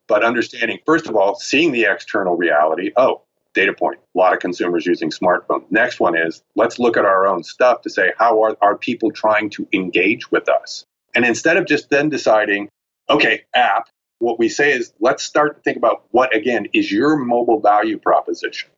But 0.08 0.24
understanding, 0.24 0.80
first 0.86 1.08
of 1.08 1.16
all, 1.16 1.36
seeing 1.36 1.72
the 1.72 1.84
external 1.84 2.36
reality, 2.36 2.92
oh, 2.98 3.24
data 3.54 3.74
point. 3.74 4.00
A 4.16 4.18
lot 4.18 4.34
of 4.34 4.40
consumers 4.40 4.86
using 4.86 5.10
smartphones. 5.10 5.66
Next 5.70 6.00
one 6.00 6.16
is 6.18 6.44
let's 6.56 6.80
look 6.80 6.98
at 6.98 7.06
our 7.06 7.28
own 7.28 7.44
stuff 7.44 7.82
to 7.82 7.90
say 7.90 8.14
how 8.18 8.42
are, 8.44 8.58
are 8.62 8.78
people 8.78 9.12
trying 9.12 9.50
to 9.52 9.68
engage 9.74 10.32
with 10.32 10.48
us? 10.48 10.86
And 11.16 11.26
instead 11.26 11.58
of 11.58 11.66
just 11.66 11.90
then 11.90 12.10
deciding, 12.10 12.70
okay, 13.10 13.44
app, 13.56 13.90
what 14.20 14.38
we 14.38 14.50
say 14.50 14.72
is 14.72 14.94
let's 15.00 15.24
start 15.24 15.56
to 15.56 15.62
think 15.62 15.78
about 15.78 16.04
what 16.12 16.36
again 16.36 16.68
is 16.74 16.92
your 16.92 17.18
mobile 17.18 17.60
value 17.60 17.98
proposition. 17.98 18.70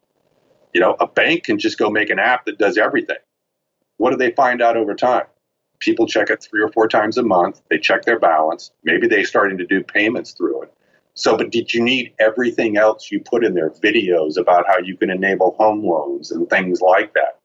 You 0.74 0.82
know, 0.82 0.96
a 1.00 1.08
bank 1.08 1.44
can 1.44 1.60
just 1.60 1.78
go 1.78 1.90
make 1.90 2.10
an 2.10 2.20
app 2.20 2.46
that 2.46 2.58
does 2.58 2.78
everything. 2.78 3.18
What 3.98 4.12
do 4.12 4.18
they 4.18 4.32
find 4.32 4.62
out 4.62 4.78
over 4.78 4.96
time? 4.96 5.26
People 5.80 6.08
check 6.08 6.30
it 6.30 6.42
three 6.42 6.62
or 6.62 6.72
four 6.72 6.88
times 6.88 7.18
a 7.18 7.24
month. 7.24 7.62
They 7.70 7.80
check 7.80 8.06
their 8.06 8.20
balance. 8.20 8.72
Maybe 8.84 9.08
they're 9.08 9.26
starting 9.26 9.58
to 9.58 9.66
do 9.66 9.84
payments 9.84 10.32
through 10.32 10.64
it. 10.64 10.74
So, 11.14 11.38
but 11.38 11.52
did 11.52 11.74
you 11.74 11.84
need 11.84 12.14
everything 12.20 12.78
else 12.78 13.12
you 13.12 13.20
put 13.20 13.44
in 13.44 13.54
there? 13.54 13.70
Videos 13.70 14.38
about 14.38 14.66
how 14.68 14.80
you 14.80 14.96
can 14.96 15.10
enable 15.10 15.56
home 15.60 15.84
loans 15.86 16.32
and 16.32 16.50
things 16.50 16.82
like 16.82 17.14
that. 17.14 17.40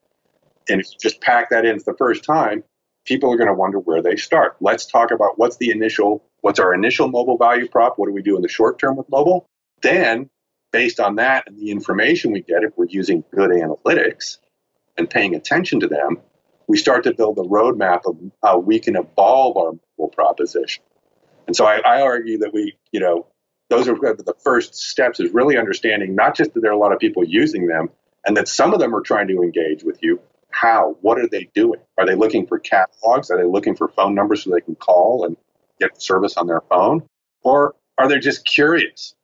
And 0.69 0.81
if 0.81 0.87
you 0.91 0.97
just 1.01 1.21
pack 1.21 1.49
that 1.49 1.65
in 1.65 1.79
for 1.79 1.93
the 1.93 1.97
first 1.97 2.23
time, 2.23 2.63
people 3.05 3.31
are 3.31 3.37
going 3.37 3.47
to 3.47 3.53
wonder 3.53 3.79
where 3.79 4.01
they 4.01 4.15
start. 4.15 4.55
Let's 4.59 4.85
talk 4.85 5.11
about 5.11 5.37
what's 5.37 5.57
the 5.57 5.71
initial, 5.71 6.23
what's 6.41 6.59
our 6.59 6.73
initial 6.73 7.07
mobile 7.07 7.37
value 7.37 7.67
prop? 7.67 7.97
What 7.97 8.07
do 8.07 8.13
we 8.13 8.21
do 8.21 8.35
in 8.35 8.41
the 8.41 8.49
short 8.49 8.79
term 8.79 8.95
with 8.95 9.09
mobile? 9.09 9.45
Then, 9.81 10.29
based 10.71 10.99
on 10.99 11.15
that 11.15 11.45
and 11.47 11.57
the 11.57 11.71
information 11.71 12.31
we 12.31 12.41
get, 12.41 12.63
if 12.63 12.73
we're 12.77 12.87
using 12.89 13.23
good 13.31 13.51
analytics 13.51 14.37
and 14.97 15.09
paying 15.09 15.35
attention 15.35 15.79
to 15.81 15.87
them, 15.87 16.17
we 16.67 16.77
start 16.77 17.03
to 17.03 17.13
build 17.13 17.37
a 17.37 17.43
roadmap 17.43 18.01
of 18.05 18.17
how 18.43 18.59
we 18.59 18.79
can 18.79 18.95
evolve 18.97 19.55
our 19.57 19.71
mobile 19.97 20.09
proposition. 20.09 20.83
And 21.47 21.55
so 21.55 21.65
I, 21.65 21.77
I 21.79 22.01
argue 22.01 22.37
that 22.39 22.53
we, 22.53 22.77
you 22.91 22.99
know, 22.99 23.27
those 23.69 23.87
are 23.87 23.95
the 23.95 24.35
first 24.43 24.75
steps 24.75 25.19
is 25.19 25.33
really 25.33 25.57
understanding 25.57 26.15
not 26.15 26.35
just 26.35 26.53
that 26.53 26.61
there 26.61 26.71
are 26.71 26.75
a 26.75 26.79
lot 26.79 26.91
of 26.91 26.99
people 26.99 27.23
using 27.23 27.67
them 27.67 27.89
and 28.25 28.35
that 28.37 28.47
some 28.47 28.73
of 28.73 28.79
them 28.79 28.95
are 28.95 29.01
trying 29.01 29.27
to 29.27 29.41
engage 29.41 29.83
with 29.83 30.01
you 30.01 30.19
how 30.49 30.95
what 31.01 31.19
are 31.19 31.27
they 31.27 31.49
doing 31.53 31.79
are 31.97 32.05
they 32.05 32.15
looking 32.15 32.47
for 32.47 32.59
catalogs 32.59 33.29
are 33.29 33.37
they 33.37 33.43
looking 33.47 33.75
for 33.75 33.87
phone 33.89 34.15
numbers 34.15 34.43
so 34.43 34.49
they 34.49 34.61
can 34.61 34.75
call 34.75 35.25
and 35.25 35.35
get 35.79 36.01
service 36.01 36.37
on 36.37 36.47
their 36.47 36.61
phone 36.69 37.03
or 37.43 37.75
are 37.97 38.07
they 38.07 38.19
just 38.19 38.45
curious 38.45 39.15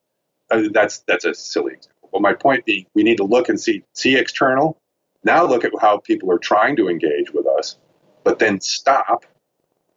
uh, 0.54 0.64
that's 0.72 1.00
that's 1.08 1.26
a 1.26 1.34
silly 1.34 1.74
example. 1.74 2.10
But 2.12 2.22
my 2.22 2.34
point 2.34 2.66
being, 2.66 2.86
we 2.94 3.04
need 3.04 3.18
to 3.18 3.24
look 3.24 3.50
and 3.50 3.60
see 3.60 3.84
see 3.94 4.16
external. 4.16 4.78
Now 5.24 5.46
look 5.46 5.64
at 5.64 5.72
how 5.80 6.00
people 6.00 6.32
are 6.32 6.38
trying 6.38 6.76
to 6.78 6.90
engage 6.90 7.32
with 7.34 7.48
us, 7.48 7.78
but 8.24 8.40
then 8.40 8.60
stop 8.60 9.26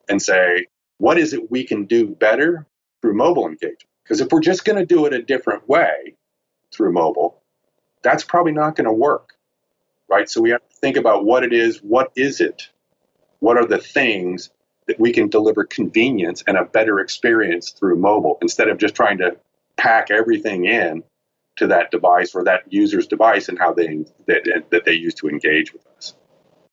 and 0.09 0.23
say, 0.23 0.67
what 0.99 1.19
is 1.19 1.33
it 1.33 1.51
we 1.51 1.65
can 1.65 1.85
do 1.85 2.07
better 2.07 2.65
through 3.03 3.15
mobile 3.15 3.47
engagement? 3.49 3.91
Because 4.07 4.21
if 4.21 4.29
we're 4.31 4.41
just 4.41 4.65
going 4.65 4.79
to 4.79 4.87
do 4.87 5.05
it 5.07 5.13
a 5.13 5.21
different 5.21 5.69
way 5.69 6.15
through 6.73 6.93
mobile, 6.93 7.43
that's 8.03 8.23
probably 8.23 8.53
not 8.53 8.77
going 8.77 8.85
to 8.85 8.93
work, 8.93 9.31
right? 10.09 10.31
So 10.31 10.41
we 10.41 10.51
have 10.51 10.61
to 10.61 10.77
think 10.77 10.97
about 10.97 11.25
what 11.25 11.43
it 11.43 11.53
is. 11.53 11.79
What 11.79 12.13
is 12.15 12.41
it? 12.41 12.69
What 13.41 13.57
are 13.57 13.67
the 13.67 13.79
things 13.79 14.51
that 14.87 15.01
we 15.01 15.13
can 15.13 15.29
deliver 15.29 15.65
convenience 15.65 16.45
and 16.47 16.57
a 16.57 16.65
better 16.65 17.01
experience 17.01 17.71
through 17.71 17.97
mobile 17.97 18.39
instead 18.41 18.69
of 18.69 18.79
just 18.79 18.95
trying 18.95 19.19
to 19.19 19.37
pack 19.77 20.13
everything 20.13 20.67
in 20.67 21.03
to 21.57 21.67
that 21.67 21.91
device 21.91 22.33
or 22.33 22.45
that 22.45 22.73
user's 22.73 23.09
device 23.09 23.49
and 23.49 23.59
how 23.59 23.73
they 23.73 24.05
that, 24.27 24.65
that 24.71 24.85
they 24.85 24.93
use 24.93 25.15
to 25.15 25.29
engage 25.29 25.73
with 25.73 25.85
us. 25.97 26.15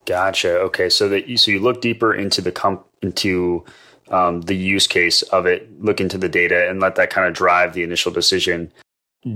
Gotcha. 0.05 0.59
Okay, 0.59 0.89
so 0.89 1.09
that 1.09 1.27
you, 1.27 1.37
so 1.37 1.49
you 1.49 1.59
look 1.59 1.81
deeper 1.81 2.13
into 2.13 2.41
the 2.41 2.51
comp 2.51 2.85
into 3.01 3.65
um, 4.09 4.41
the 4.41 4.55
use 4.55 4.87
case 4.87 5.21
of 5.23 5.45
it, 5.45 5.81
look 5.81 5.99
into 5.99 6.17
the 6.17 6.29
data, 6.29 6.69
and 6.69 6.79
let 6.79 6.95
that 6.95 7.09
kind 7.09 7.27
of 7.27 7.33
drive 7.33 7.73
the 7.73 7.83
initial 7.83 8.11
decision. 8.11 8.71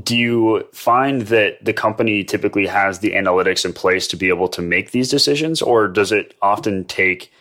Do 0.04 0.18
you 0.18 0.68
find 0.74 1.24
that 1.24 1.64
the 1.64 1.74
company 1.74 2.24
typically 2.24 2.68
has 2.68 3.00
the 3.00 3.12
analytics 3.12 3.64
in 3.64 3.72
place 3.74 4.08
to 4.08 4.18
be 4.18 4.28
able 4.28 4.50
to 4.50 4.62
make 4.62 4.92
these 4.92 5.10
decisions, 5.10 5.62
or 5.62 5.88
does 5.88 6.12
it 6.12 6.36
often 6.42 6.84
take 6.86 7.32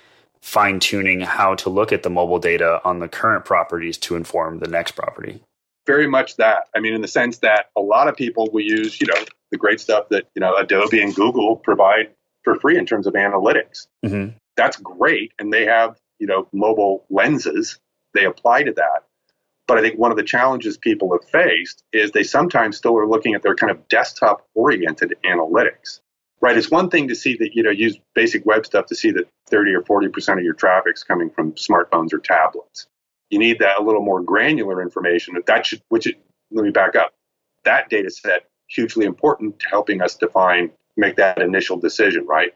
fine 0.41 0.79
tuning 0.79 1.21
how 1.21 1.57
to 1.57 1.69
look 1.69 1.91
at 1.91 2.05
the 2.05 2.11
mobile 2.11 2.39
data 2.39 2.81
on 2.85 3.01
the 3.01 3.09
current 3.09 3.45
properties 3.45 3.99
to 3.99 4.15
inform 4.15 4.61
the 4.61 4.69
next 4.69 4.93
property? 4.93 5.43
Very 5.87 6.07
much 6.07 6.37
that. 6.37 6.69
I 6.75 6.81
mean, 6.81 6.95
in 6.95 7.01
the 7.01 7.09
sense 7.09 7.39
that 7.39 7.71
a 7.77 7.81
lot 7.81 8.07
of 8.07 8.17
people 8.17 8.49
will 8.53 8.63
use, 8.63 9.01
you 9.01 9.09
know, 9.09 9.25
the 9.51 9.59
great 9.59 9.81
stuff 9.81 10.09
that, 10.11 10.29
you 10.35 10.41
know, 10.41 10.55
Adobe 10.57 11.03
and 11.03 11.15
Google 11.15 11.57
provide 11.57 12.11
for 12.45 12.59
free 12.61 12.79
in 12.79 12.87
terms 12.87 13.09
of 13.09 13.15
analytics. 13.15 13.89
Mm-hmm. 14.05 14.37
That's 14.57 14.77
great. 14.77 15.33
And 15.41 15.53
they 15.53 15.65
have, 15.65 15.97
you 16.19 16.27
know, 16.27 16.49
mobile 16.53 17.07
lenses. 17.11 17.79
They 18.15 18.25
apply 18.25 18.65
to 18.65 18.73
that. 18.73 19.05
But 19.67 19.79
I 19.79 19.83
think 19.83 19.99
one 19.99 20.11
of 20.11 20.17
the 20.17 20.23
challenges 20.23 20.79
people 20.79 21.11
have 21.13 21.29
faced 21.29 21.83
is 21.93 22.13
they 22.13 22.23
sometimes 22.23 22.77
still 22.77 22.97
are 22.97 23.07
looking 23.07 23.35
at 23.35 23.43
their 23.43 23.55
kind 23.55 23.71
of 23.71 23.89
desktop 23.89 24.47
oriented 24.55 25.15
analytics 25.25 26.01
right? 26.41 26.57
It's 26.57 26.71
one 26.71 26.91
thing 26.91 27.09
to 27.09 27.15
see 27.15 27.37
that, 27.39 27.55
you 27.55 27.63
know, 27.63 27.71
use 27.71 27.99
basic 28.15 28.45
web 28.47 28.67
stuff 28.67 28.87
to 28.87 28.95
see 28.95 29.11
that 29.13 29.29
30 29.49 29.75
or 29.75 29.83
40% 29.83 30.39
of 30.39 30.45
your 30.45 30.55
traffic's 30.55 31.03
coming 31.03 31.31
from 31.31 31.53
smartphones 31.53 32.13
or 32.13 32.19
tablets. 32.19 32.87
You 33.31 33.39
need 33.39 33.59
that 33.59 33.81
a 33.81 33.83
little 33.83 34.03
more 34.03 34.23
granular 34.23 34.83
information. 34.83 35.35
That 35.35 35.47
that 35.47 35.67
should, 35.67 35.83
which, 35.89 36.07
it, 36.07 36.17
let 36.51 36.65
me 36.65 36.71
back 36.71 36.95
up. 36.95 37.13
That 37.65 37.89
data 37.89 38.11
set 38.11 38.47
hugely 38.69 39.07
important 39.07 39.59
to 39.61 39.69
helping 39.69 40.01
us 40.03 40.17
define, 40.17 40.71
make 40.97 41.17
that 41.17 41.41
initial 41.41 41.77
decision, 41.77 42.27
right? 42.27 42.53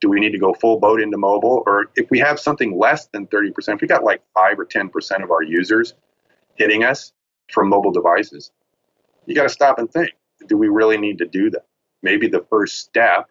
Do 0.00 0.08
we 0.08 0.20
need 0.20 0.32
to 0.32 0.38
go 0.38 0.52
full 0.54 0.78
boat 0.78 1.00
into 1.00 1.16
mobile? 1.16 1.62
Or 1.66 1.90
if 1.96 2.10
we 2.10 2.18
have 2.18 2.38
something 2.38 2.78
less 2.78 3.06
than 3.06 3.26
30%, 3.28 3.74
if 3.74 3.80
we 3.80 3.88
got 3.88 4.04
like 4.04 4.22
5 4.34 4.58
or 4.58 4.66
10% 4.66 5.22
of 5.22 5.30
our 5.30 5.42
users 5.42 5.94
hitting 6.56 6.84
us 6.84 7.12
from 7.50 7.68
mobile 7.68 7.92
devices, 7.92 8.50
you 9.26 9.34
got 9.34 9.44
to 9.44 9.48
stop 9.48 9.78
and 9.78 9.90
think 9.90 10.10
do 10.46 10.58
we 10.58 10.68
really 10.68 10.98
need 10.98 11.18
to 11.18 11.26
do 11.26 11.48
that? 11.48 11.64
maybe 12.04 12.28
the 12.28 12.46
first 12.48 12.78
step 12.78 13.28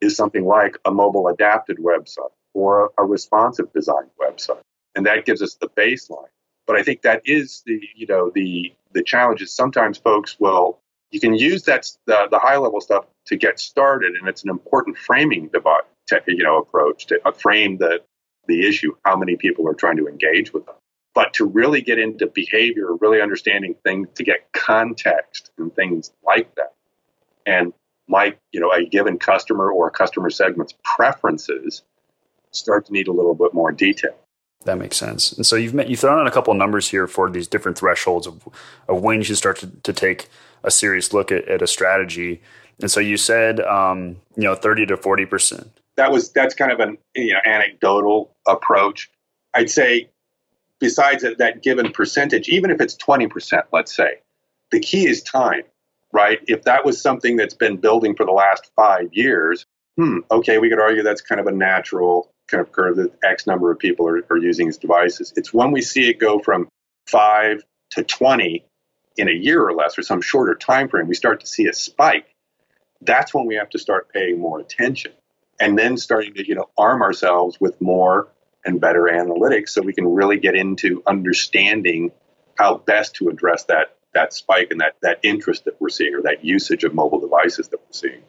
is 0.00 0.14
something 0.14 0.44
like 0.44 0.76
a 0.84 0.92
mobile 0.92 1.26
adapted 1.28 1.78
website 1.78 2.30
or 2.52 2.92
a 2.98 3.04
responsive 3.04 3.72
design 3.72 4.04
website. 4.20 4.60
And 4.94 5.04
that 5.06 5.24
gives 5.24 5.42
us 5.42 5.54
the 5.54 5.68
baseline. 5.70 6.28
But 6.66 6.76
I 6.76 6.82
think 6.82 7.02
that 7.02 7.22
is 7.24 7.62
the, 7.66 7.80
you 7.96 8.06
know, 8.06 8.30
the, 8.32 8.72
the 8.92 9.02
challenge 9.02 9.42
is 9.42 9.52
sometimes 9.52 9.98
folks 9.98 10.38
will, 10.38 10.78
you 11.10 11.18
can 11.18 11.34
use 11.34 11.64
that, 11.64 11.90
the, 12.06 12.28
the 12.30 12.38
high 12.38 12.56
level 12.56 12.80
stuff 12.80 13.06
to 13.26 13.36
get 13.36 13.58
started. 13.60 14.14
And 14.14 14.28
it's 14.28 14.42
an 14.42 14.50
important 14.50 14.96
framing 14.98 15.48
device, 15.48 15.82
you 16.26 16.42
know, 16.42 16.58
approach 16.58 17.06
to 17.06 17.20
uh, 17.24 17.32
frame 17.32 17.78
the, 17.78 18.02
the 18.46 18.66
issue, 18.66 18.94
how 19.04 19.16
many 19.16 19.36
people 19.36 19.68
are 19.68 19.74
trying 19.74 19.96
to 19.96 20.06
engage 20.08 20.52
with 20.52 20.66
them. 20.66 20.74
But 21.14 21.32
to 21.34 21.46
really 21.46 21.80
get 21.80 21.98
into 21.98 22.26
behavior, 22.26 22.94
really 22.96 23.20
understanding 23.20 23.76
things, 23.84 24.08
to 24.16 24.24
get 24.24 24.52
context 24.52 25.50
and 25.58 25.74
things 25.74 26.12
like 26.26 26.54
that. 26.56 26.74
And 27.46 27.72
might, 28.08 28.38
you 28.52 28.60
know, 28.60 28.70
a 28.72 28.84
given 28.84 29.18
customer 29.18 29.70
or 29.70 29.88
a 29.88 29.90
customer 29.90 30.30
segment's 30.30 30.74
preferences 30.82 31.82
start 32.50 32.86
to 32.86 32.92
need 32.92 33.08
a 33.08 33.12
little 33.12 33.34
bit 33.34 33.54
more 33.54 33.72
detail. 33.72 34.14
That 34.64 34.78
makes 34.78 34.96
sense. 34.96 35.32
And 35.32 35.44
so 35.44 35.56
you've 35.56 35.74
met, 35.74 35.88
you've 35.88 36.00
thrown 36.00 36.18
out 36.18 36.26
a 36.26 36.30
couple 36.30 36.54
numbers 36.54 36.88
here 36.88 37.06
for 37.06 37.30
these 37.30 37.46
different 37.46 37.78
thresholds 37.78 38.26
of, 38.26 38.48
of 38.88 39.02
when 39.02 39.18
you 39.18 39.24
should 39.24 39.36
start 39.36 39.58
to, 39.58 39.66
to 39.82 39.92
take 39.92 40.28
a 40.62 40.70
serious 40.70 41.12
look 41.12 41.30
at, 41.30 41.46
at 41.48 41.60
a 41.60 41.66
strategy. 41.66 42.40
And 42.80 42.90
so 42.90 43.00
you 43.00 43.16
said, 43.16 43.60
um, 43.60 44.16
you 44.36 44.44
know, 44.44 44.54
30 44.54 44.86
to 44.86 44.96
40%. 44.96 45.68
That 45.96 46.10
was, 46.10 46.32
that's 46.32 46.54
kind 46.54 46.72
of 46.72 46.80
an 46.80 46.98
you 47.14 47.32
know, 47.32 47.38
anecdotal 47.44 48.34
approach. 48.48 49.10
I'd 49.54 49.70
say 49.70 50.08
besides 50.80 51.22
that, 51.22 51.38
that 51.38 51.62
given 51.62 51.92
percentage, 51.92 52.48
even 52.48 52.70
if 52.70 52.80
it's 52.80 52.96
20%, 52.96 53.62
let's 53.72 53.94
say, 53.94 54.20
the 54.70 54.80
key 54.80 55.06
is 55.06 55.22
time 55.22 55.62
right? 56.14 56.38
If 56.46 56.62
that 56.62 56.84
was 56.86 57.02
something 57.02 57.36
that's 57.36 57.54
been 57.54 57.76
building 57.76 58.14
for 58.14 58.24
the 58.24 58.32
last 58.32 58.70
five 58.76 59.12
years, 59.12 59.66
hmm, 59.96 60.20
okay, 60.30 60.58
we 60.58 60.70
could 60.70 60.78
argue 60.78 61.02
that's 61.02 61.20
kind 61.20 61.40
of 61.40 61.48
a 61.48 61.52
natural 61.52 62.30
kind 62.46 62.60
of 62.60 62.72
curve 62.72 62.96
that 62.96 63.12
X 63.24 63.46
number 63.46 63.70
of 63.70 63.78
people 63.78 64.08
are, 64.08 64.24
are 64.30 64.38
using 64.38 64.66
these 64.66 64.78
devices. 64.78 65.32
It's 65.36 65.52
when 65.52 65.72
we 65.72 65.82
see 65.82 66.08
it 66.08 66.20
go 66.20 66.38
from 66.38 66.68
five 67.08 67.64
to 67.90 68.04
20 68.04 68.64
in 69.16 69.28
a 69.28 69.32
year 69.32 69.62
or 69.62 69.74
less 69.74 69.98
or 69.98 70.02
some 70.02 70.20
shorter 70.20 70.54
time 70.54 70.88
frame, 70.88 71.08
we 71.08 71.14
start 71.14 71.40
to 71.40 71.46
see 71.46 71.66
a 71.66 71.72
spike. 71.72 72.33
That's 73.04 73.34
when 73.34 73.46
we 73.46 73.54
have 73.56 73.70
to 73.70 73.78
start 73.78 74.12
paying 74.12 74.38
more 74.38 74.60
attention 74.60 75.12
and 75.60 75.78
then 75.78 75.96
starting 75.96 76.34
to, 76.34 76.46
you 76.46 76.54
know, 76.54 76.68
arm 76.76 77.02
ourselves 77.02 77.60
with 77.60 77.80
more 77.80 78.28
and 78.64 78.80
better 78.80 79.02
analytics 79.02 79.70
so 79.70 79.82
we 79.82 79.92
can 79.92 80.06
really 80.06 80.38
get 80.38 80.54
into 80.54 81.02
understanding 81.06 82.10
how 82.56 82.78
best 82.78 83.14
to 83.16 83.28
address 83.28 83.64
that 83.64 83.96
that 84.14 84.32
spike 84.32 84.68
and 84.70 84.80
that 84.80 84.94
that 85.02 85.18
interest 85.22 85.64
that 85.64 85.80
we're 85.80 85.88
seeing 85.88 86.14
or 86.14 86.22
that 86.22 86.44
usage 86.44 86.84
of 86.84 86.94
mobile 86.94 87.20
devices 87.20 87.68
that 87.68 87.78
we're 87.78 87.92
seeing. 87.92 88.22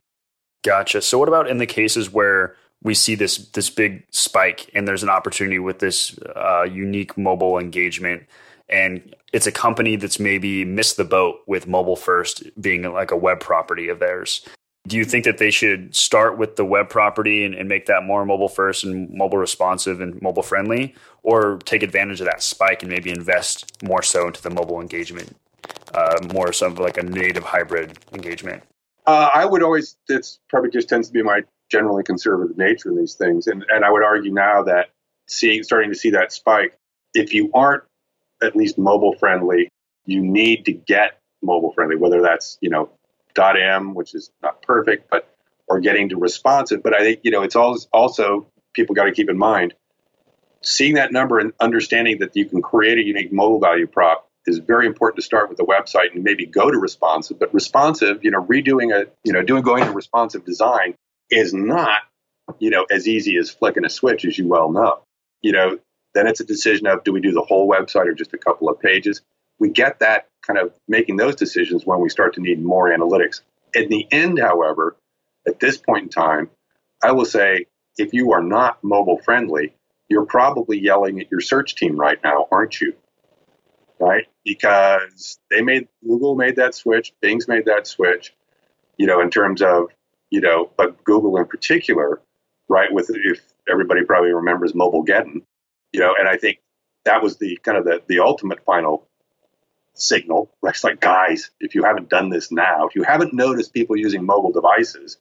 Gotcha. 0.63 1.01
So 1.01 1.20
what 1.20 1.27
about 1.27 1.48
in 1.48 1.60
the 1.60 1.67
cases 1.67 2.12
where 2.12 2.55
we 2.84 2.94
see 2.94 3.15
this 3.15 3.38
this 3.50 3.70
big 3.70 4.03
spike 4.12 4.70
and 4.74 4.88
there's 4.88 5.03
an 5.03 5.10
opportunity 5.10 5.60
with 5.60 5.79
this 5.79 6.17
uh, 6.36 6.63
unique 6.63 7.17
mobile 7.17 7.60
engagement 7.60 8.24
and 8.67 9.15
it's 9.32 9.46
a 9.46 9.51
company 9.51 9.96
that's 9.96 10.20
maybe 10.20 10.65
missed 10.65 10.98
the 10.98 11.05
boat 11.05 11.41
with 11.46 11.67
mobile 11.67 11.96
first 11.96 12.44
being 12.60 12.82
like 12.82 13.12
a 13.12 13.17
web 13.17 13.39
property 13.39 13.89
of 13.89 14.00
theirs 14.00 14.46
do 14.88 14.98
you 14.98 15.06
think 15.06 15.25
that 15.25 15.38
they 15.38 15.51
should 15.51 15.96
start 15.96 16.38
with 16.38 16.56
the 16.56 16.65
web 16.65 16.89
property 16.89 17.44
and, 17.44 17.56
and, 17.56 17.68
make 17.68 17.88
that 17.88 18.04
more 18.04 18.24
mobile 18.25 18.48
first 18.48 18.84
and 18.84 19.10
mobile 19.12 19.38
responsive 19.38 20.00
and 20.00 20.22
mobile 20.22 20.44
friendly 20.44 20.94
or 21.24 21.58
take 21.65 21.82
advantage 21.82 22.22
of 22.22 22.27
that 22.27 22.44
spike 22.44 22.84
and 22.84 22.92
maybe 22.92 23.10
invest 23.10 23.82
more 23.84 24.04
so 24.04 24.27
into 24.27 24.42
the 24.42 24.50
mobile 24.50 24.80
engagement 24.80 25.36
uh, 25.94 26.20
more 26.34 26.50
of 26.50 26.80
like 26.80 26.98
a 26.98 27.04
native 27.04 27.44
hybrid 27.44 27.98
engagement? 28.13 28.63
Uh, 29.06 29.30
I 29.34 29.46
would 29.46 29.63
always, 29.63 29.98
it's 30.10 30.39
probably 30.50 30.70
just 30.70 30.89
tends 30.89 31.08
to 31.08 31.13
be 31.13 31.24
my 31.24 31.42
generally 31.70 32.04
conservative 32.04 32.58
nature 32.58 32.89
in 32.89 32.98
these 32.98 33.15
things. 33.15 33.48
And, 33.48 33.65
and 33.70 33.86
I 33.86 33.92
would 33.92 34.04
argue 34.04 34.32
now 34.32 34.63
that 34.63 34.89
seeing, 35.27 35.63
starting 35.63 35.92
to 35.92 35.98
see 35.98 36.12
that 36.12 36.32
spike, 36.32 36.77
if 37.13 37.34
you 37.34 37.50
aren't 37.54 37.84
at 38.44 38.56
least 38.56 38.77
mobile 38.77 39.15
friendly, 39.18 39.70
you 40.06 40.22
need 40.22 40.65
to 40.65 40.74
get 40.74 41.20
mobile 41.42 41.72
friendly, 41.74 41.96
whether 41.96 42.22
that's, 42.22 42.58
you 42.62 42.70
know, 42.70 42.89
.m, 43.38 43.94
which 43.94 44.13
is 44.13 44.32
not 44.42 44.62
perfect, 44.62 45.10
but, 45.10 45.27
or 45.68 45.80
getting 45.80 46.10
to 46.10 46.18
responsive. 46.18 46.84
But 46.84 46.94
I 46.94 47.00
think, 47.00 47.22
you 47.24 47.32
know, 47.32 47.44
it's 47.44 47.56
always 47.56 47.88
also, 47.92 48.48
people 48.74 48.96
got 48.96 49.06
to 49.06 49.12
keep 49.12 49.30
in 49.30 49.38
mind, 49.38 49.74
seeing 50.62 50.96
that 50.96 51.12
number 51.12 51.39
and 51.39 51.54
understanding 51.60 52.20
that 52.20 52.36
you 52.36 52.46
can 52.46 52.62
create 52.62 52.98
a 52.98 53.04
unique 53.04 53.32
mobile 53.32 53.60
value 53.60 53.88
prop 53.88 54.30
is 54.48 54.60
very 54.60 54.86
important 54.86 55.18
to 55.18 55.22
start 55.24 55.50
with 55.50 55.58
the 55.58 55.65
website 55.65 56.13
and 56.13 56.24
maybe 56.24 56.46
go 56.46 56.70
to 56.70 56.77
responsive. 56.77 57.39
But 57.39 57.54
responsive, 57.54 58.24
you 58.24 58.32
know, 58.32 58.44
redoing 58.44 58.94
a, 58.96 59.08
you 59.24 59.34
know, 59.34 59.42
doing 59.42 59.63
going 59.63 59.86
to 59.86 59.92
responsive 59.92 60.46
design 60.46 60.96
is 61.32 61.54
not, 61.54 62.01
you 62.60 62.70
know, 62.70 62.86
as 62.92 63.08
easy 63.08 63.38
as 63.38 63.50
flicking 63.50 63.86
a 63.86 63.89
switch, 63.89 64.24
as 64.25 64.38
you 64.38 64.48
well 64.48 64.72
know. 64.72 65.01
You 65.42 65.51
know, 65.51 65.80
then 66.13 66.27
it's 66.27 66.39
a 66.39 66.46
decision 66.46 66.88
of 66.88 67.04
do 67.04 67.12
we 67.12 67.22
do 67.22 67.32
the 67.32 67.42
whole 67.42 67.68
website 67.68 68.06
or 68.06 68.13
just 68.13 68.34
a 68.34 68.38
couple 68.38 68.70
of 68.70 68.80
pages? 68.80 69.22
We 69.58 69.70
get 69.70 70.00
that 70.00 70.27
kind 70.46 70.60
of 70.60 70.74
making 70.88 71.18
those 71.18 71.36
decisions 71.36 71.86
when 71.86 72.00
we 72.00 72.10
start 72.10 72.34
to 72.36 72.42
need 72.42 72.62
more 72.62 72.90
analytics. 72.90 73.42
In 73.74 73.90
the 73.90 74.08
end, 74.12 74.40
however, 74.40 74.96
at 75.48 75.60
this 75.60 75.78
point 75.78 76.04
in 76.04 76.10
time, 76.10 76.50
I 77.04 77.12
will 77.12 77.25
say 77.25 77.66
if 77.98 78.14
you 78.14 78.34
are 78.34 78.44
not 78.44 78.84
mobile 78.84 79.20
friendly, 79.20 79.74
you're 80.10 80.25
probably 80.25 80.80
yelling 80.80 81.20
at 81.20 81.32
your 81.32 81.42
search 81.42 81.75
team 81.75 81.98
right 81.98 82.20
now, 82.24 82.48
aren't 82.52 82.80
you? 82.80 82.94
right? 84.00 84.25
Because 84.44 85.40
they 85.50 85.62
made 85.62 85.88
Google 86.04 86.36
made 86.36 86.56
that 86.58 86.75
switch, 86.75 87.14
Bing's 87.22 87.48
made 87.48 87.66
that 87.66 87.88
switch, 87.88 88.34
you 88.98 89.08
know, 89.08 89.22
in 89.22 89.30
terms 89.30 89.62
of, 89.62 89.88
you 90.30 90.42
know, 90.42 90.70
but 90.78 91.04
Google 91.04 91.38
in 91.38 91.46
particular, 91.46 92.22
right? 92.68 92.92
With 92.92 93.10
if 93.10 93.42
everybody 93.70 94.04
probably 94.04 94.34
remembers 94.34 94.75
Mobile 94.75 95.04
Mobilegeddon, 95.04 95.42
you 95.92 96.00
know, 96.00 96.14
and 96.18 96.28
I 96.28 96.38
think 96.38 96.60
that 97.06 97.22
was 97.22 97.38
the 97.38 97.58
kind 97.64 97.78
of 97.78 97.86
the, 97.86 98.02
the 98.08 98.20
ultimate 98.20 98.64
final 98.66 99.08
signal. 99.98 100.52
It's 100.64 100.84
like, 100.84 101.00
guys, 101.00 101.52
if 101.60 101.75
you 101.75 101.84
haven't 101.84 102.10
done 102.10 102.30
this 102.30 102.52
now, 102.52 102.88
if 102.88 102.96
you 102.96 103.04
haven't 103.04 103.34
noticed 103.34 103.74
people 103.74 103.98
using 103.98 104.25
mobile 104.25 104.52
devices, 104.52 105.18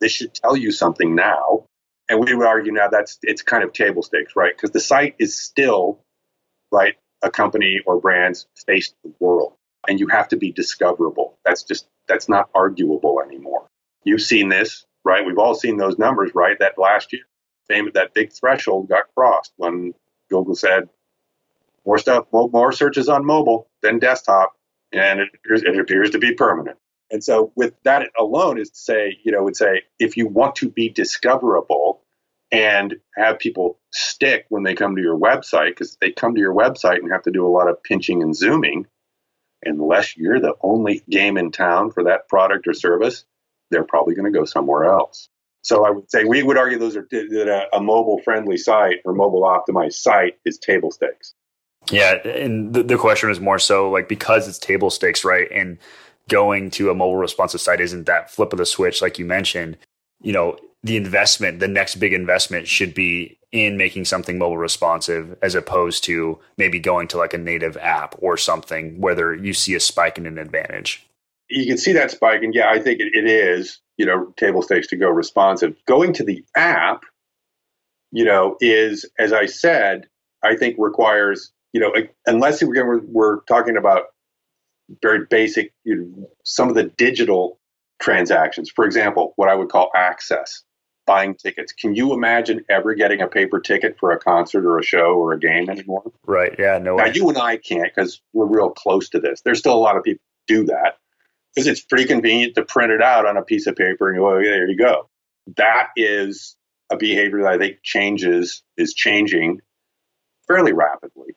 this 0.00 0.12
should 0.12 0.34
tell 0.34 0.56
you 0.56 0.70
something 0.70 1.14
now. 1.14 1.66
And 2.08 2.20
we 2.20 2.34
would 2.34 2.46
argue 2.46 2.72
now 2.72 2.88
that's 2.88 3.18
it's 3.22 3.42
kind 3.42 3.62
of 3.62 3.72
table 3.72 4.02
stakes, 4.02 4.34
right? 4.34 4.56
Because 4.56 4.70
the 4.70 4.80
site 4.80 5.16
is 5.18 5.40
still, 5.40 6.00
right, 6.72 6.96
a 7.22 7.30
company 7.30 7.80
or 7.86 8.00
brand's 8.00 8.46
face 8.66 8.88
to 8.88 8.96
the 9.04 9.14
world. 9.20 9.54
And 9.86 10.00
you 10.00 10.08
have 10.08 10.28
to 10.28 10.36
be 10.36 10.52
discoverable. 10.52 11.38
That's 11.44 11.62
just 11.64 11.86
that's 12.06 12.28
not 12.28 12.48
arguable 12.54 13.20
anymore. 13.24 13.68
You've 14.04 14.22
seen 14.22 14.48
this, 14.48 14.86
right? 15.04 15.24
We've 15.24 15.38
all 15.38 15.54
seen 15.54 15.76
those 15.76 15.98
numbers, 15.98 16.30
right? 16.34 16.58
That 16.58 16.78
last 16.78 17.12
year, 17.12 17.22
same 17.70 17.90
that 17.94 18.14
big 18.14 18.32
threshold 18.32 18.88
got 18.88 19.04
crossed 19.14 19.52
when 19.56 19.92
Google 20.30 20.54
said 20.54 20.88
more 21.88 21.96
stuff, 21.96 22.26
more 22.30 22.70
searches 22.70 23.08
on 23.08 23.24
mobile 23.24 23.70
than 23.82 23.98
desktop, 23.98 24.52
and 24.92 25.20
it 25.20 25.28
appears, 25.34 25.62
it 25.62 25.78
appears 25.78 26.10
to 26.10 26.18
be 26.18 26.34
permanent. 26.34 26.76
And 27.10 27.24
so, 27.24 27.50
with 27.56 27.72
that 27.84 28.10
alone, 28.18 28.60
is 28.60 28.68
to 28.68 28.78
say, 28.78 29.16
you 29.24 29.32
know, 29.32 29.42
would 29.42 29.56
say 29.56 29.82
if 29.98 30.18
you 30.18 30.28
want 30.28 30.56
to 30.56 30.68
be 30.68 30.90
discoverable 30.90 32.02
and 32.52 32.96
have 33.16 33.38
people 33.38 33.78
stick 33.90 34.44
when 34.50 34.64
they 34.64 34.74
come 34.74 34.96
to 34.96 35.02
your 35.02 35.18
website, 35.18 35.70
because 35.70 35.96
they 36.02 36.12
come 36.12 36.34
to 36.34 36.40
your 36.40 36.54
website 36.54 36.98
and 36.98 37.10
have 37.10 37.22
to 37.22 37.30
do 37.30 37.46
a 37.46 37.48
lot 37.48 37.70
of 37.70 37.82
pinching 37.82 38.22
and 38.22 38.36
zooming, 38.36 38.86
unless 39.64 40.14
you're 40.14 40.40
the 40.40 40.56
only 40.60 41.02
game 41.08 41.38
in 41.38 41.50
town 41.50 41.90
for 41.90 42.04
that 42.04 42.28
product 42.28 42.68
or 42.68 42.74
service, 42.74 43.24
they're 43.70 43.84
probably 43.84 44.14
going 44.14 44.30
to 44.30 44.38
go 44.38 44.44
somewhere 44.44 44.84
else. 44.84 45.30
So 45.62 45.86
I 45.86 45.90
would 45.90 46.10
say 46.10 46.24
we 46.24 46.42
would 46.42 46.58
argue 46.58 46.78
those 46.78 46.96
are 46.96 47.06
that 47.10 47.68
a, 47.72 47.80
mobile 47.80 48.20
friendly 48.22 48.58
site 48.58 48.98
or 49.06 49.14
mobile 49.14 49.42
optimized 49.42 49.94
site 49.94 50.34
is 50.44 50.58
table 50.58 50.90
stakes. 50.90 51.34
Yeah, 51.90 52.14
and 52.26 52.74
the, 52.74 52.82
the 52.82 52.98
question 52.98 53.30
is 53.30 53.40
more 53.40 53.58
so 53.58 53.90
like 53.90 54.08
because 54.08 54.46
it's 54.48 54.58
table 54.58 54.90
stakes, 54.90 55.24
right? 55.24 55.48
And 55.52 55.78
going 56.28 56.70
to 56.72 56.90
a 56.90 56.94
mobile 56.94 57.16
responsive 57.16 57.60
site 57.60 57.80
isn't 57.80 58.06
that 58.06 58.30
flip 58.30 58.52
of 58.52 58.58
the 58.58 58.66
switch 58.66 59.00
like 59.00 59.18
you 59.18 59.24
mentioned. 59.24 59.78
You 60.20 60.32
know, 60.32 60.58
the 60.82 60.96
investment, 60.96 61.60
the 61.60 61.68
next 61.68 61.96
big 61.96 62.12
investment 62.12 62.68
should 62.68 62.94
be 62.94 63.38
in 63.50 63.76
making 63.76 64.04
something 64.04 64.38
mobile 64.38 64.58
responsive 64.58 65.36
as 65.42 65.54
opposed 65.54 66.04
to 66.04 66.38
maybe 66.58 66.78
going 66.78 67.08
to 67.08 67.16
like 67.16 67.32
a 67.32 67.38
native 67.38 67.76
app 67.78 68.14
or 68.18 68.36
something, 68.36 69.00
whether 69.00 69.34
you 69.34 69.54
see 69.54 69.74
a 69.74 69.80
spike 69.80 70.18
in 70.18 70.26
an 70.26 70.38
advantage. 70.38 71.06
You 71.48 71.66
can 71.66 71.78
see 71.78 71.92
that 71.92 72.10
spike, 72.10 72.42
and 72.42 72.54
yeah, 72.54 72.68
I 72.68 72.78
think 72.78 73.00
it, 73.00 73.14
it 73.14 73.26
is, 73.26 73.80
you 73.96 74.04
know, 74.04 74.34
table 74.36 74.60
stakes 74.60 74.86
to 74.88 74.96
go 74.96 75.08
responsive. 75.08 75.74
Going 75.86 76.12
to 76.14 76.24
the 76.24 76.44
app, 76.54 77.04
you 78.12 78.24
know, 78.24 78.56
is, 78.60 79.06
as 79.18 79.32
I 79.32 79.46
said, 79.46 80.08
I 80.44 80.56
think 80.56 80.76
requires, 80.78 81.52
you 81.72 81.80
know, 81.80 81.92
unless 82.26 82.62
we're, 82.62 83.00
we're 83.00 83.40
talking 83.42 83.76
about 83.76 84.04
very 85.02 85.26
basic, 85.28 85.72
you 85.84 85.96
know, 85.96 86.30
some 86.44 86.68
of 86.68 86.74
the 86.74 86.84
digital 86.84 87.58
transactions. 88.00 88.70
For 88.70 88.84
example, 88.84 89.32
what 89.36 89.48
I 89.48 89.54
would 89.54 89.68
call 89.68 89.90
access, 89.94 90.62
buying 91.06 91.34
tickets. 91.34 91.72
Can 91.72 91.94
you 91.94 92.12
imagine 92.12 92.64
ever 92.70 92.94
getting 92.94 93.20
a 93.20 93.26
paper 93.26 93.60
ticket 93.60 93.96
for 93.98 94.12
a 94.12 94.18
concert 94.18 94.64
or 94.64 94.78
a 94.78 94.82
show 94.82 95.14
or 95.14 95.32
a 95.32 95.38
game 95.38 95.68
anymore? 95.68 96.12
Right. 96.26 96.54
Yeah. 96.58 96.78
No. 96.78 96.96
Now 96.96 97.04
way. 97.04 97.12
you 97.14 97.28
and 97.28 97.38
I 97.38 97.56
can't 97.56 97.92
because 97.94 98.20
we're 98.32 98.46
real 98.46 98.70
close 98.70 99.08
to 99.10 99.20
this. 99.20 99.40
There's 99.40 99.58
still 99.58 99.74
a 99.74 99.78
lot 99.78 99.96
of 99.96 100.04
people 100.04 100.22
do 100.46 100.64
that 100.64 100.98
because 101.54 101.66
it's 101.66 101.80
pretty 101.80 102.04
convenient 102.04 102.54
to 102.54 102.64
print 102.64 102.92
it 102.92 103.02
out 103.02 103.26
on 103.26 103.36
a 103.36 103.42
piece 103.42 103.66
of 103.66 103.74
paper 103.76 104.08
and 104.08 104.18
go, 104.18 104.28
oh, 104.28 104.42
there 104.42 104.68
you 104.68 104.76
go. 104.76 105.08
That 105.56 105.88
is 105.96 106.56
a 106.90 106.96
behavior 106.96 107.42
that 107.42 107.52
I 107.54 107.58
think 107.58 107.78
changes 107.82 108.62
is 108.76 108.94
changing 108.94 109.60
fairly 110.46 110.72
rapidly. 110.72 111.34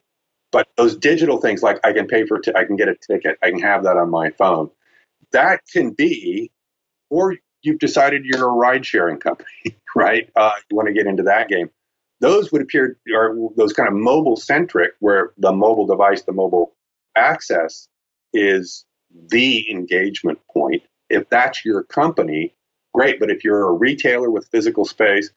But 0.52 0.68
those 0.76 0.96
digital 0.96 1.40
things, 1.40 1.62
like 1.62 1.80
I 1.82 1.92
can 1.92 2.06
pay 2.06 2.26
for, 2.26 2.38
t- 2.38 2.52
I 2.54 2.64
can 2.64 2.76
get 2.76 2.88
a 2.88 2.94
ticket, 2.94 3.38
I 3.42 3.50
can 3.50 3.60
have 3.60 3.84
that 3.84 3.96
on 3.96 4.10
my 4.10 4.30
phone. 4.30 4.70
That 5.32 5.62
can 5.72 5.90
be, 5.90 6.52
or 7.10 7.36
you've 7.62 7.78
decided 7.78 8.24
you're 8.24 8.48
a 8.48 8.52
ride 8.52 8.84
sharing 8.84 9.18
company, 9.18 9.48
right? 9.96 10.28
Uh, 10.36 10.52
you 10.70 10.76
want 10.76 10.88
to 10.88 10.94
get 10.94 11.06
into 11.06 11.24
that 11.24 11.48
game. 11.48 11.70
Those 12.20 12.52
would 12.52 12.62
appear 12.62 12.98
are 13.16 13.34
those 13.56 13.72
kind 13.72 13.88
of 13.88 13.94
mobile 13.94 14.36
centric, 14.36 14.92
where 15.00 15.32
the 15.38 15.52
mobile 15.52 15.86
device, 15.86 16.22
the 16.22 16.32
mobile 16.32 16.76
access 17.16 17.88
is 18.32 18.84
the 19.28 19.68
engagement 19.70 20.38
point. 20.52 20.82
If 21.10 21.28
that's 21.30 21.64
your 21.64 21.82
company, 21.82 22.54
great. 22.94 23.18
But 23.18 23.30
if 23.30 23.42
you're 23.42 23.68
a 23.68 23.72
retailer 23.72 24.30
with 24.30 24.48
physical 24.52 24.84
space, 24.84 25.30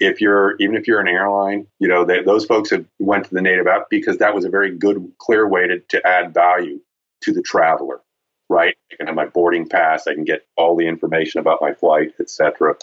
if 0.00 0.20
you're 0.20 0.56
even 0.56 0.74
if 0.74 0.88
you're 0.88 1.00
an 1.00 1.08
airline, 1.08 1.66
you 1.78 1.86
know 1.86 2.04
they, 2.04 2.22
those 2.22 2.46
folks 2.46 2.70
have 2.70 2.86
went 2.98 3.26
to 3.26 3.34
the 3.34 3.42
native 3.42 3.66
app 3.66 3.88
because 3.90 4.18
that 4.18 4.34
was 4.34 4.44
a 4.44 4.48
very 4.48 4.74
good, 4.74 5.12
clear 5.18 5.46
way 5.46 5.68
to, 5.68 5.78
to 5.78 6.06
add 6.06 6.34
value 6.34 6.80
to 7.20 7.32
the 7.32 7.42
traveler. 7.42 8.00
Right, 8.48 8.74
I 8.90 8.96
can 8.96 9.06
have 9.06 9.14
my 9.14 9.26
boarding 9.26 9.68
pass. 9.68 10.08
I 10.08 10.14
can 10.14 10.24
get 10.24 10.44
all 10.56 10.74
the 10.74 10.88
information 10.88 11.38
about 11.38 11.60
my 11.60 11.72
flight, 11.72 12.14
etc. 12.18 12.74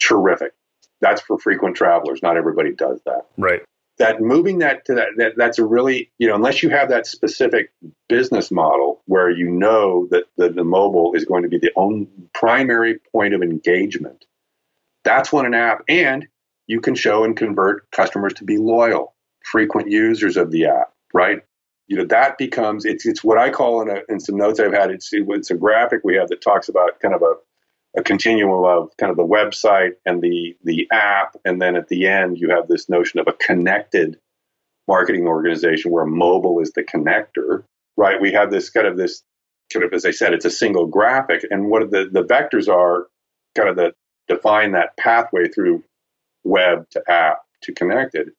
Terrific. 0.00 0.52
That's 1.00 1.20
for 1.20 1.38
frequent 1.38 1.76
travelers. 1.76 2.22
Not 2.22 2.36
everybody 2.36 2.72
does 2.72 3.00
that. 3.06 3.26
Right. 3.38 3.62
That 3.98 4.20
moving 4.20 4.58
that 4.58 4.84
to 4.86 4.94
that, 4.94 5.08
that 5.18 5.36
that's 5.36 5.58
a 5.58 5.64
really 5.64 6.10
you 6.18 6.26
know 6.26 6.34
unless 6.34 6.62
you 6.62 6.70
have 6.70 6.88
that 6.88 7.06
specific 7.06 7.70
business 8.08 8.50
model 8.50 9.02
where 9.04 9.30
you 9.30 9.48
know 9.48 10.08
that 10.10 10.24
the, 10.36 10.48
the 10.48 10.64
mobile 10.64 11.12
is 11.14 11.24
going 11.26 11.42
to 11.42 11.48
be 11.48 11.58
the 11.58 11.70
only 11.76 12.08
primary 12.32 12.98
point 13.12 13.34
of 13.34 13.42
engagement 13.42 14.24
that's 15.04 15.32
when 15.32 15.46
an 15.46 15.54
app, 15.54 15.82
and 15.88 16.26
you 16.66 16.80
can 16.80 16.94
show 16.94 17.24
and 17.24 17.36
convert 17.36 17.90
customers 17.90 18.34
to 18.34 18.44
be 18.44 18.56
loyal, 18.58 19.14
frequent 19.44 19.90
users 19.90 20.36
of 20.36 20.50
the 20.50 20.66
app, 20.66 20.92
right? 21.12 21.42
You 21.88 21.96
know, 21.96 22.04
that 22.04 22.38
becomes, 22.38 22.84
it's, 22.84 23.04
it's 23.04 23.24
what 23.24 23.38
I 23.38 23.50
call 23.50 23.82
in, 23.82 23.90
a, 23.90 24.00
in 24.08 24.20
some 24.20 24.36
notes 24.36 24.60
I've 24.60 24.72
had, 24.72 24.90
it's, 24.90 25.10
it's 25.12 25.50
a 25.50 25.56
graphic 25.56 26.02
we 26.04 26.14
have 26.14 26.28
that 26.28 26.40
talks 26.40 26.68
about 26.68 27.00
kind 27.00 27.14
of 27.14 27.22
a, 27.22 27.34
a 27.98 28.02
continuum 28.04 28.64
of 28.64 28.96
kind 28.98 29.10
of 29.10 29.16
the 29.16 29.26
website 29.26 29.94
and 30.06 30.22
the, 30.22 30.56
the 30.62 30.86
app. 30.92 31.34
And 31.44 31.60
then 31.60 31.74
at 31.74 31.88
the 31.88 32.06
end, 32.06 32.38
you 32.38 32.50
have 32.50 32.68
this 32.68 32.88
notion 32.88 33.18
of 33.18 33.26
a 33.26 33.32
connected 33.32 34.20
marketing 34.86 35.26
organization 35.26 35.90
where 35.90 36.06
mobile 36.06 36.60
is 36.60 36.70
the 36.72 36.84
connector, 36.84 37.64
right? 37.96 38.20
We 38.20 38.32
have 38.32 38.52
this 38.52 38.70
kind 38.70 38.86
of 38.86 38.96
this 38.96 39.24
kind 39.72 39.84
of, 39.84 39.92
as 39.92 40.04
I 40.04 40.12
said, 40.12 40.32
it's 40.32 40.44
a 40.44 40.50
single 40.50 40.86
graphic. 40.86 41.44
And 41.50 41.68
what 41.68 41.90
the, 41.90 42.08
the 42.12 42.22
vectors 42.22 42.68
are 42.68 43.08
kind 43.56 43.68
of 43.68 43.74
the, 43.74 43.92
define 44.30 44.72
that 44.72 44.96
pathway 44.96 45.48
through 45.48 45.82
web 46.44 46.88
to 46.90 47.02
app 47.10 47.40
to 47.62 47.72
connected, 47.72 48.30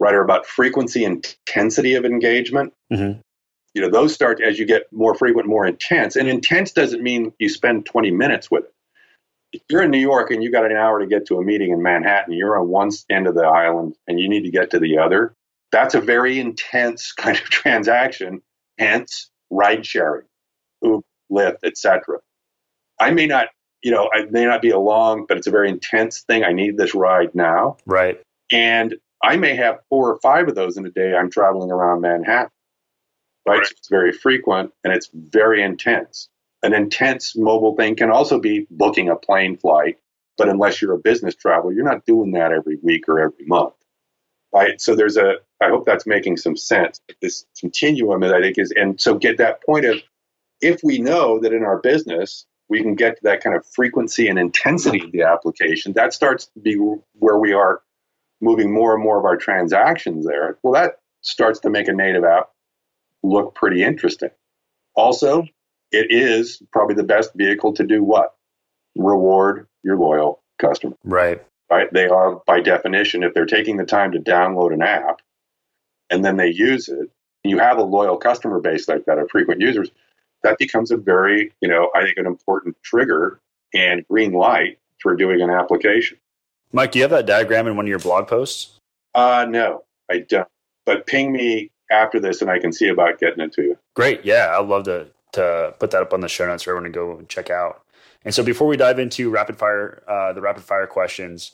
right, 0.00 0.14
are 0.14 0.24
about 0.24 0.46
frequency 0.46 1.04
and 1.04 1.24
intensity 1.46 1.94
of 1.94 2.04
engagement. 2.04 2.72
Mm-hmm. 2.92 3.20
You 3.74 3.82
know, 3.82 3.90
those 3.90 4.14
start 4.14 4.40
as 4.40 4.58
you 4.58 4.64
get 4.64 4.92
more 4.92 5.14
frequent, 5.14 5.46
more 5.46 5.66
intense. 5.66 6.16
And 6.16 6.28
intense 6.28 6.72
doesn't 6.72 7.02
mean 7.02 7.32
you 7.38 7.48
spend 7.48 7.86
20 7.86 8.10
minutes 8.10 8.50
with 8.50 8.64
it. 8.64 8.72
If 9.52 9.62
you're 9.70 9.82
in 9.82 9.90
New 9.90 9.98
York 9.98 10.30
and 10.30 10.42
you 10.42 10.50
got 10.50 10.70
an 10.70 10.76
hour 10.76 10.98
to 10.98 11.06
get 11.06 11.26
to 11.26 11.36
a 11.36 11.44
meeting 11.44 11.72
in 11.72 11.82
Manhattan, 11.82 12.34
you're 12.34 12.58
on 12.58 12.68
one 12.68 12.90
end 13.08 13.26
of 13.26 13.34
the 13.34 13.44
island 13.44 13.96
and 14.06 14.18
you 14.18 14.28
need 14.28 14.42
to 14.42 14.50
get 14.50 14.70
to 14.70 14.78
the 14.78 14.98
other. 14.98 15.34
That's 15.70 15.94
a 15.94 16.00
very 16.00 16.38
intense 16.38 17.12
kind 17.16 17.36
of 17.36 17.44
transaction, 17.44 18.42
hence 18.78 19.30
ride 19.50 19.86
sharing, 19.86 20.26
Uber, 20.82 21.04
Lyft, 21.30 21.58
etc. 21.64 22.18
I 23.00 23.10
may 23.10 23.26
not 23.26 23.48
you 23.82 23.90
know, 23.90 24.08
it 24.12 24.32
may 24.32 24.44
not 24.44 24.62
be 24.62 24.70
a 24.70 24.78
long, 24.78 25.24
but 25.26 25.36
it's 25.36 25.46
a 25.46 25.52
very 25.52 25.68
intense 25.68 26.22
thing. 26.22 26.44
I 26.44 26.52
need 26.52 26.76
this 26.76 26.94
ride 26.94 27.34
now. 27.34 27.76
Right. 27.86 28.20
And 28.50 28.96
I 29.22 29.36
may 29.36 29.54
have 29.56 29.80
four 29.88 30.12
or 30.12 30.18
five 30.20 30.48
of 30.48 30.54
those 30.54 30.76
in 30.76 30.86
a 30.86 30.90
day. 30.90 31.14
I'm 31.14 31.30
traveling 31.30 31.70
around 31.70 32.00
Manhattan. 32.00 32.50
Right. 33.46 33.58
right. 33.58 33.66
So 33.66 33.74
it's 33.78 33.88
very 33.88 34.12
frequent 34.12 34.72
and 34.84 34.92
it's 34.92 35.10
very 35.12 35.62
intense. 35.62 36.28
An 36.62 36.74
intense 36.74 37.36
mobile 37.36 37.76
thing 37.76 37.94
can 37.94 38.10
also 38.10 38.40
be 38.40 38.66
booking 38.70 39.08
a 39.08 39.16
plane 39.16 39.56
flight. 39.56 39.98
But 40.36 40.48
unless 40.48 40.80
you're 40.80 40.94
a 40.94 40.98
business 40.98 41.34
traveler, 41.34 41.72
you're 41.72 41.84
not 41.84 42.04
doing 42.06 42.32
that 42.32 42.52
every 42.52 42.78
week 42.82 43.08
or 43.08 43.18
every 43.20 43.44
month. 43.46 43.74
Right. 44.52 44.80
So 44.80 44.94
there's 44.94 45.16
a, 45.16 45.34
I 45.62 45.68
hope 45.68 45.84
that's 45.84 46.06
making 46.06 46.36
some 46.36 46.56
sense. 46.56 47.00
This 47.20 47.44
continuum, 47.58 48.20
that 48.20 48.34
I 48.34 48.40
think, 48.40 48.58
is, 48.58 48.72
and 48.74 49.00
so 49.00 49.16
get 49.16 49.38
that 49.38 49.62
point 49.64 49.84
of 49.84 49.96
if 50.60 50.80
we 50.82 50.98
know 50.98 51.38
that 51.40 51.52
in 51.52 51.64
our 51.64 51.78
business, 51.78 52.46
we 52.68 52.82
can 52.82 52.94
get 52.94 53.16
to 53.16 53.22
that 53.24 53.42
kind 53.42 53.56
of 53.56 53.66
frequency 53.66 54.28
and 54.28 54.38
intensity 54.38 55.02
of 55.02 55.12
the 55.12 55.22
application, 55.22 55.92
that 55.94 56.12
starts 56.12 56.46
to 56.46 56.60
be 56.60 56.74
where 57.14 57.38
we 57.38 57.52
are 57.52 57.82
moving 58.40 58.72
more 58.72 58.94
and 58.94 59.02
more 59.02 59.18
of 59.18 59.24
our 59.24 59.36
transactions 59.36 60.26
there. 60.26 60.58
Well, 60.62 60.74
that 60.74 61.00
starts 61.22 61.60
to 61.60 61.70
make 61.70 61.88
a 61.88 61.92
native 61.92 62.24
app 62.24 62.50
look 63.22 63.54
pretty 63.54 63.82
interesting. 63.82 64.30
Also, 64.94 65.44
it 65.90 66.06
is 66.10 66.62
probably 66.72 66.94
the 66.94 67.02
best 67.02 67.32
vehicle 67.34 67.72
to 67.74 67.84
do 67.84 68.02
what? 68.02 68.34
Reward 68.96 69.66
your 69.82 69.96
loyal 69.96 70.42
customer. 70.58 70.96
Right. 71.04 71.42
Right. 71.70 71.92
They 71.92 72.08
are 72.08 72.40
by 72.46 72.60
definition, 72.60 73.22
if 73.22 73.34
they're 73.34 73.46
taking 73.46 73.76
the 73.76 73.84
time 73.84 74.12
to 74.12 74.18
download 74.18 74.72
an 74.72 74.82
app 74.82 75.20
and 76.10 76.24
then 76.24 76.36
they 76.36 76.48
use 76.48 76.88
it, 76.88 77.10
you 77.44 77.58
have 77.58 77.78
a 77.78 77.82
loyal 77.82 78.16
customer 78.16 78.60
base 78.60 78.88
like 78.88 79.04
that 79.04 79.18
of 79.18 79.30
frequent 79.30 79.60
users, 79.60 79.90
that 80.42 80.58
becomes 80.58 80.90
a 80.90 80.96
very, 80.96 81.52
you 81.60 81.68
know, 81.68 81.90
I 81.94 82.02
think 82.02 82.16
an 82.16 82.26
important 82.26 82.76
trigger 82.82 83.40
and 83.74 84.06
green 84.08 84.32
light 84.32 84.78
for 85.00 85.14
doing 85.14 85.40
an 85.40 85.50
application. 85.50 86.18
Mike, 86.72 86.92
do 86.92 86.98
you 86.98 87.04
have 87.04 87.10
that 87.10 87.26
diagram 87.26 87.66
in 87.66 87.76
one 87.76 87.86
of 87.86 87.88
your 87.88 87.98
blog 87.98 88.28
posts? 88.28 88.78
Uh, 89.14 89.46
no, 89.48 89.84
I 90.10 90.18
don't. 90.18 90.48
But 90.84 91.06
ping 91.06 91.32
me 91.32 91.70
after 91.90 92.20
this, 92.20 92.42
and 92.42 92.50
I 92.50 92.58
can 92.58 92.72
see 92.72 92.88
about 92.88 93.18
getting 93.18 93.40
it 93.40 93.52
to 93.54 93.62
you. 93.62 93.78
Great. 93.94 94.24
Yeah, 94.24 94.56
I'd 94.58 94.66
love 94.66 94.84
to 94.84 95.08
to 95.32 95.74
put 95.78 95.90
that 95.90 96.02
up 96.02 96.14
on 96.14 96.20
the 96.20 96.28
show 96.28 96.46
notes 96.46 96.62
for 96.62 96.70
everyone 96.70 96.90
to 96.90 96.94
go 96.94 97.18
and 97.18 97.28
check 97.28 97.50
out. 97.50 97.82
And 98.24 98.34
so 98.34 98.42
before 98.42 98.66
we 98.66 98.76
dive 98.76 98.98
into 98.98 99.30
rapid 99.30 99.56
fire, 99.56 100.02
uh, 100.08 100.32
the 100.32 100.40
rapid 100.40 100.64
fire 100.64 100.86
questions, 100.86 101.52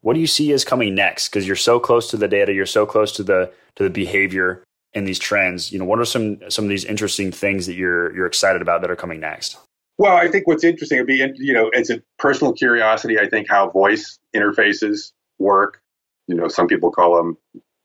what 0.00 0.14
do 0.14 0.20
you 0.20 0.26
see 0.26 0.52
as 0.52 0.64
coming 0.64 0.94
next? 0.94 1.28
Because 1.28 1.46
you're 1.46 1.56
so 1.56 1.80
close 1.80 2.08
to 2.10 2.16
the 2.16 2.28
data, 2.28 2.52
you're 2.52 2.66
so 2.66 2.86
close 2.86 3.12
to 3.12 3.22
the 3.22 3.52
to 3.76 3.84
the 3.84 3.90
behavior 3.90 4.62
and 4.96 5.06
these 5.06 5.18
trends. 5.18 5.70
You 5.70 5.78
know, 5.78 5.84
what 5.84 6.00
are 6.00 6.04
some 6.04 6.38
some 6.50 6.64
of 6.64 6.68
these 6.70 6.84
interesting 6.84 7.30
things 7.30 7.66
that 7.66 7.74
you're 7.74 8.14
you're 8.16 8.26
excited 8.26 8.62
about 8.62 8.80
that 8.80 8.90
are 8.90 8.96
coming 8.96 9.20
next? 9.20 9.58
Well, 9.98 10.16
I 10.16 10.28
think 10.28 10.46
what's 10.46 10.64
interesting 10.64 10.98
would 10.98 11.06
be, 11.06 11.26
you 11.36 11.54
know, 11.54 11.70
it's 11.72 11.90
a 11.90 12.02
personal 12.18 12.52
curiosity. 12.52 13.18
I 13.18 13.28
think 13.28 13.48
how 13.48 13.70
voice 13.70 14.18
interfaces 14.34 15.12
work. 15.38 15.80
You 16.26 16.34
know, 16.34 16.48
some 16.48 16.66
people 16.66 16.90
call 16.90 17.16
them 17.16 17.38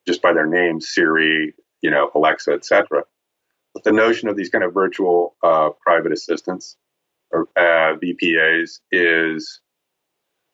just 0.07 0.21
by 0.21 0.33
their 0.33 0.47
names, 0.47 0.89
Siri, 0.89 1.53
you 1.81 1.91
know, 1.91 2.09
Alexa, 2.15 2.51
etc. 2.51 3.03
But 3.73 3.83
the 3.83 3.91
notion 3.91 4.27
of 4.27 4.35
these 4.35 4.49
kind 4.49 4.63
of 4.63 4.73
virtual 4.73 5.35
uh, 5.43 5.69
private 5.81 6.11
assistants 6.11 6.75
or 7.31 7.47
uh, 7.55 7.95
VPAs 8.03 8.79
is, 8.91 9.61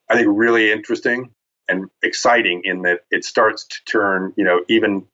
I 0.09 0.15
think, 0.15 0.27
really 0.29 0.71
interesting 0.71 1.31
and 1.67 1.89
exciting 2.03 2.61
in 2.65 2.83
that 2.83 2.99
it 3.09 3.25
starts 3.25 3.65
to 3.65 3.77
turn, 3.85 4.33
you 4.37 4.43
know, 4.43 4.61
even 4.69 5.07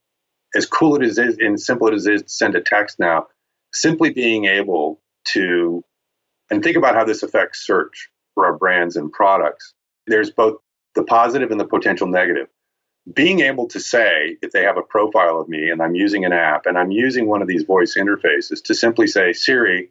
as 0.55 0.65
cool 0.65 1.01
as 1.01 1.17
it 1.17 1.27
is 1.27 1.37
and 1.39 1.59
simple 1.59 1.93
as 1.93 2.05
it 2.05 2.13
is 2.15 2.21
to 2.23 2.29
send 2.29 2.55
a 2.55 2.61
text 2.61 2.99
now, 2.99 3.27
simply 3.73 4.11
being 4.11 4.45
able 4.45 4.99
to, 5.25 5.83
and 6.49 6.63
think 6.63 6.77
about 6.77 6.95
how 6.95 7.03
this 7.03 7.23
affects 7.23 7.65
search 7.65 8.09
for 8.33 8.45
our 8.45 8.57
brands 8.57 8.95
and 8.95 9.11
products. 9.11 9.73
There's 10.07 10.31
both 10.31 10.57
the 10.95 11.03
positive 11.03 11.51
and 11.51 11.59
the 11.59 11.65
potential 11.65 12.07
negative. 12.07 12.47
Being 13.13 13.41
able 13.41 13.67
to 13.67 13.79
say, 13.79 14.37
if 14.41 14.51
they 14.51 14.63
have 14.63 14.77
a 14.77 14.81
profile 14.81 15.39
of 15.39 15.49
me 15.49 15.69
and 15.69 15.81
I'm 15.81 15.95
using 15.95 16.23
an 16.23 16.31
app 16.31 16.65
and 16.65 16.77
I'm 16.77 16.91
using 16.91 17.27
one 17.27 17.41
of 17.41 17.47
these 17.47 17.63
voice 17.63 17.95
interfaces 17.97 18.63
to 18.65 18.73
simply 18.73 19.07
say, 19.07 19.33
Siri, 19.33 19.89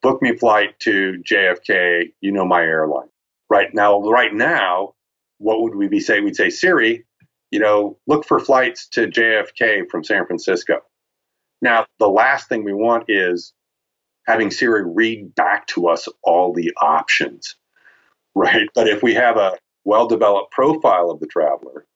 book 0.00 0.22
me 0.22 0.36
flight 0.36 0.78
to 0.80 1.22
JFK, 1.28 2.12
you 2.20 2.32
know 2.32 2.46
my 2.46 2.62
airline. 2.62 3.08
Right 3.50 3.72
now, 3.74 4.00
right 4.00 4.32
now, 4.32 4.94
what 5.38 5.60
would 5.62 5.74
we 5.74 5.88
be 5.88 6.00
saying? 6.00 6.24
We'd 6.24 6.36
say, 6.36 6.50
Siri, 6.50 7.04
you 7.50 7.60
know, 7.60 7.98
look 8.06 8.24
for 8.24 8.38
flights 8.38 8.88
to 8.88 9.06
JFK 9.06 9.88
from 9.90 10.04
San 10.04 10.26
Francisco. 10.26 10.80
Now, 11.60 11.86
the 11.98 12.08
last 12.08 12.48
thing 12.48 12.64
we 12.64 12.72
want 12.72 13.04
is 13.08 13.52
having 14.26 14.50
Siri 14.50 14.84
read 14.84 15.34
back 15.34 15.66
to 15.68 15.88
us 15.88 16.08
all 16.22 16.52
the 16.52 16.72
options, 16.80 17.56
right? 18.34 18.68
But 18.74 18.88
if 18.88 19.02
we 19.02 19.14
have 19.14 19.36
a 19.36 19.58
well 19.84 20.06
developed 20.06 20.52
profile 20.52 21.10
of 21.10 21.20
the 21.20 21.26
traveler 21.26 21.86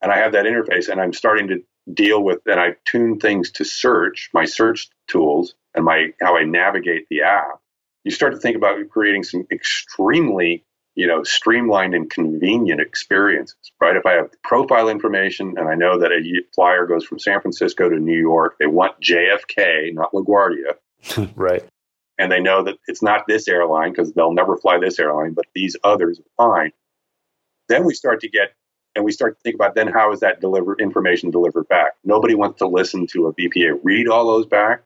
and 0.00 0.12
I 0.12 0.18
have 0.18 0.32
that 0.32 0.46
interface 0.46 0.88
and 0.88 1.00
I'm 1.00 1.12
starting 1.12 1.48
to 1.48 1.62
deal 1.92 2.22
with 2.22 2.38
and 2.46 2.60
I 2.60 2.76
tune 2.84 3.18
things 3.18 3.50
to 3.52 3.64
search, 3.64 4.30
my 4.32 4.44
search 4.44 4.88
tools 5.08 5.54
and 5.74 5.84
my 5.84 6.12
how 6.20 6.36
I 6.36 6.44
navigate 6.44 7.06
the 7.10 7.22
app, 7.22 7.60
you 8.04 8.12
start 8.12 8.32
to 8.32 8.38
think 8.38 8.56
about 8.56 8.78
creating 8.90 9.24
some 9.24 9.46
extremely 9.50 10.64
you 10.94 11.06
know, 11.06 11.22
streamlined 11.22 11.94
and 11.94 12.10
convenient 12.10 12.80
experiences, 12.80 13.72
right? 13.80 13.96
If 13.96 14.04
I 14.04 14.12
have 14.12 14.30
profile 14.42 14.88
information 14.88 15.54
and 15.56 15.68
I 15.68 15.74
know 15.74 15.98
that 15.98 16.12
a 16.12 16.42
flyer 16.54 16.86
goes 16.86 17.04
from 17.04 17.18
San 17.18 17.40
Francisco 17.40 17.88
to 17.88 17.96
New 17.96 18.18
York, 18.18 18.56
they 18.58 18.66
want 18.66 19.00
JFK, 19.00 19.94
not 19.94 20.12
LaGuardia. 20.12 20.74
right. 21.34 21.64
And 22.18 22.30
they 22.30 22.40
know 22.40 22.62
that 22.64 22.76
it's 22.86 23.02
not 23.02 23.24
this 23.26 23.48
airline 23.48 23.90
because 23.90 24.12
they'll 24.12 24.34
never 24.34 24.56
fly 24.58 24.78
this 24.78 24.98
airline, 24.98 25.32
but 25.32 25.46
these 25.54 25.76
others 25.82 26.20
are 26.20 26.46
fine. 26.46 26.72
Then 27.68 27.84
we 27.84 27.94
start 27.94 28.20
to 28.20 28.28
get, 28.28 28.52
and 28.94 29.04
we 29.04 29.12
start 29.12 29.38
to 29.38 29.42
think 29.42 29.54
about 29.54 29.74
then 29.74 29.88
how 29.88 30.12
is 30.12 30.20
that 30.20 30.42
delivered 30.42 30.80
information 30.80 31.30
delivered 31.30 31.68
back? 31.68 31.92
Nobody 32.04 32.34
wants 32.34 32.58
to 32.58 32.66
listen 32.66 33.06
to 33.08 33.28
a 33.28 33.34
VPA 33.34 33.80
read 33.82 34.08
all 34.08 34.26
those 34.26 34.46
back. 34.46 34.82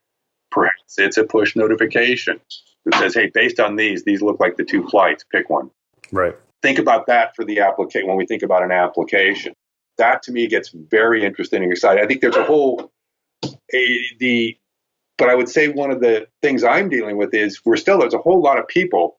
Perhaps 0.52 0.98
it's 0.98 1.16
a 1.16 1.24
push 1.24 1.56
notification 1.56 2.40
that 2.84 2.94
says, 2.94 3.14
hey, 3.14 3.30
based 3.34 3.58
on 3.58 3.74
these, 3.74 4.04
these 4.04 4.22
look 4.22 4.38
like 4.38 4.56
the 4.56 4.64
two 4.64 4.86
flights, 4.86 5.24
pick 5.30 5.50
one. 5.50 5.70
Right. 6.12 6.34
Think 6.62 6.78
about 6.78 7.06
that 7.06 7.34
for 7.36 7.44
the 7.44 7.60
application 7.60 8.08
when 8.08 8.16
we 8.16 8.26
think 8.26 8.42
about 8.42 8.62
an 8.62 8.72
application. 8.72 9.54
That 9.98 10.22
to 10.24 10.32
me 10.32 10.46
gets 10.46 10.70
very 10.70 11.24
interesting 11.24 11.62
and 11.62 11.72
exciting. 11.72 12.02
I 12.02 12.06
think 12.06 12.20
there's 12.20 12.36
a 12.36 12.44
whole 12.44 12.90
a, 13.44 13.98
the 14.18 14.56
but 15.18 15.30
I 15.30 15.34
would 15.34 15.48
say 15.48 15.68
one 15.68 15.90
of 15.90 16.00
the 16.00 16.26
things 16.42 16.62
I'm 16.62 16.88
dealing 16.90 17.16
with 17.16 17.32
is 17.32 17.60
we're 17.64 17.76
still 17.76 17.98
there's 17.98 18.14
a 18.14 18.18
whole 18.18 18.42
lot 18.42 18.58
of 18.58 18.68
people 18.68 19.18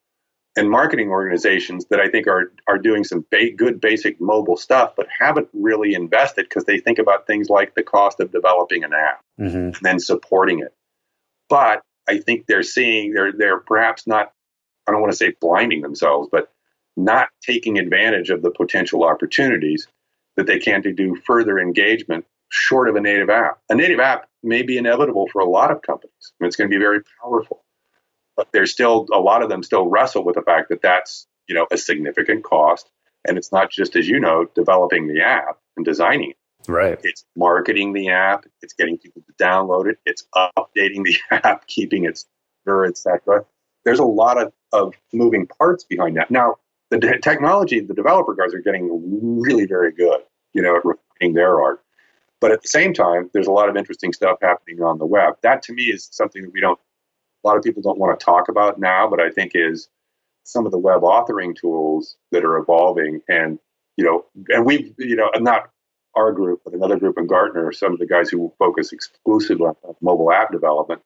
and 0.55 0.69
marketing 0.69 1.09
organizations 1.09 1.85
that 1.89 1.99
I 1.99 2.09
think 2.09 2.27
are 2.27 2.51
are 2.67 2.77
doing 2.77 3.03
some 3.03 3.25
ba- 3.31 3.51
good 3.55 3.79
basic 3.79 4.19
mobile 4.19 4.57
stuff, 4.57 4.93
but 4.97 5.07
haven't 5.17 5.47
really 5.53 5.93
invested 5.93 6.45
because 6.49 6.65
they 6.65 6.79
think 6.79 6.99
about 6.99 7.27
things 7.27 7.49
like 7.49 7.75
the 7.75 7.83
cost 7.83 8.19
of 8.19 8.31
developing 8.31 8.83
an 8.83 8.93
app 8.93 9.21
mm-hmm. 9.39 9.57
and 9.57 9.75
then 9.81 9.99
supporting 9.99 10.59
it. 10.59 10.73
But 11.49 11.81
I 12.09 12.17
think 12.19 12.47
they're 12.47 12.63
seeing 12.63 13.13
they're 13.13 13.31
they're 13.31 13.59
perhaps 13.59 14.07
not 14.07 14.31
I 14.87 14.91
don't 14.91 15.01
want 15.01 15.11
to 15.13 15.17
say 15.17 15.33
blinding 15.39 15.81
themselves, 15.81 16.27
but 16.31 16.51
not 16.97 17.29
taking 17.41 17.77
advantage 17.77 18.29
of 18.29 18.41
the 18.41 18.51
potential 18.51 19.03
opportunities 19.03 19.87
that 20.35 20.47
they 20.47 20.59
can 20.59 20.81
to 20.83 20.91
do 20.91 21.15
further 21.25 21.59
engagement 21.59 22.25
short 22.49 22.89
of 22.89 22.95
a 22.95 23.01
native 23.01 23.29
app. 23.29 23.59
A 23.69 23.75
native 23.75 23.99
app 23.99 24.27
may 24.43 24.61
be 24.61 24.77
inevitable 24.77 25.27
for 25.31 25.41
a 25.41 25.49
lot 25.49 25.71
of 25.71 25.81
companies. 25.81 26.33
It's 26.39 26.55
going 26.55 26.69
to 26.69 26.75
be 26.75 26.81
very 26.81 27.01
powerful, 27.21 27.63
but 28.35 28.47
there's 28.53 28.71
still 28.71 29.05
a 29.13 29.19
lot 29.19 29.43
of 29.43 29.49
them 29.49 29.63
still 29.63 29.87
wrestle 29.87 30.23
with 30.23 30.35
the 30.35 30.41
fact 30.41 30.69
that 30.69 30.81
that's 30.81 31.27
you 31.47 31.55
know 31.55 31.67
a 31.71 31.77
significant 31.77 32.43
cost, 32.43 32.89
and 33.27 33.37
it's 33.37 33.51
not 33.51 33.71
just 33.71 33.95
as 33.95 34.07
you 34.07 34.19
know 34.19 34.45
developing 34.55 35.07
the 35.07 35.21
app 35.21 35.59
and 35.75 35.85
designing 35.85 36.31
it. 36.31 36.37
Right. 36.67 36.99
It's 37.03 37.25
marketing 37.35 37.93
the 37.93 38.09
app. 38.09 38.45
It's 38.61 38.73
getting 38.73 38.97
people 38.97 39.21
to 39.21 39.43
download 39.43 39.89
it. 39.89 39.99
It's 40.05 40.27
updating 40.35 41.03
the 41.03 41.17
app, 41.31 41.67
keeping 41.67 42.05
it 42.05 42.17
secure, 42.17 42.85
etc. 42.85 43.45
There's 43.85 43.99
a 43.99 44.05
lot 44.05 44.41
of, 44.41 44.51
of 44.73 44.93
moving 45.13 45.47
parts 45.47 45.85
behind 45.85 46.17
that. 46.17 46.29
Now, 46.29 46.55
the 46.89 46.97
de- 46.97 47.19
technology, 47.19 47.79
the 47.79 47.93
developer 47.93 48.33
guys 48.33 48.53
are 48.53 48.61
getting 48.61 49.41
really 49.41 49.65
very 49.65 49.91
good, 49.91 50.21
you 50.53 50.61
know, 50.61 50.75
at 50.75 50.85
refining 50.85 51.33
their 51.33 51.61
art. 51.61 51.83
But 52.39 52.51
at 52.51 52.61
the 52.61 52.67
same 52.67 52.93
time, 52.93 53.29
there's 53.33 53.47
a 53.47 53.51
lot 53.51 53.67
of 53.67 53.75
interesting 53.75 54.13
stuff 54.13 54.37
happening 54.41 54.81
on 54.81 54.99
the 54.99 55.05
web. 55.05 55.35
That 55.41 55.61
to 55.63 55.73
me 55.73 55.85
is 55.85 56.07
something 56.11 56.43
that 56.43 56.53
we 56.53 56.61
don't, 56.61 56.79
a 57.43 57.47
lot 57.47 57.57
of 57.57 57.63
people 57.63 57.81
don't 57.81 57.97
want 57.97 58.17
to 58.17 58.23
talk 58.23 58.47
about 58.47 58.79
now, 58.79 59.09
but 59.09 59.19
I 59.19 59.29
think 59.31 59.53
is 59.55 59.89
some 60.43 60.65
of 60.65 60.71
the 60.71 60.77
web 60.77 61.01
authoring 61.01 61.55
tools 61.55 62.15
that 62.31 62.45
are 62.45 62.57
evolving. 62.57 63.21
And, 63.27 63.59
you 63.97 64.05
know, 64.05 64.25
and 64.49 64.65
we've, 64.65 64.93
you 64.97 65.15
know, 65.15 65.29
not 65.37 65.71
our 66.15 66.31
group, 66.31 66.61
but 66.63 66.73
another 66.73 66.97
group 66.97 67.17
in 67.17 67.27
Gartner, 67.27 67.71
some 67.71 67.91
of 67.91 67.99
the 67.99 68.05
guys 68.05 68.29
who 68.29 68.53
focus 68.59 68.93
exclusively 68.93 69.65
on 69.65 69.95
mobile 70.01 70.31
app 70.31 70.51
development 70.51 71.01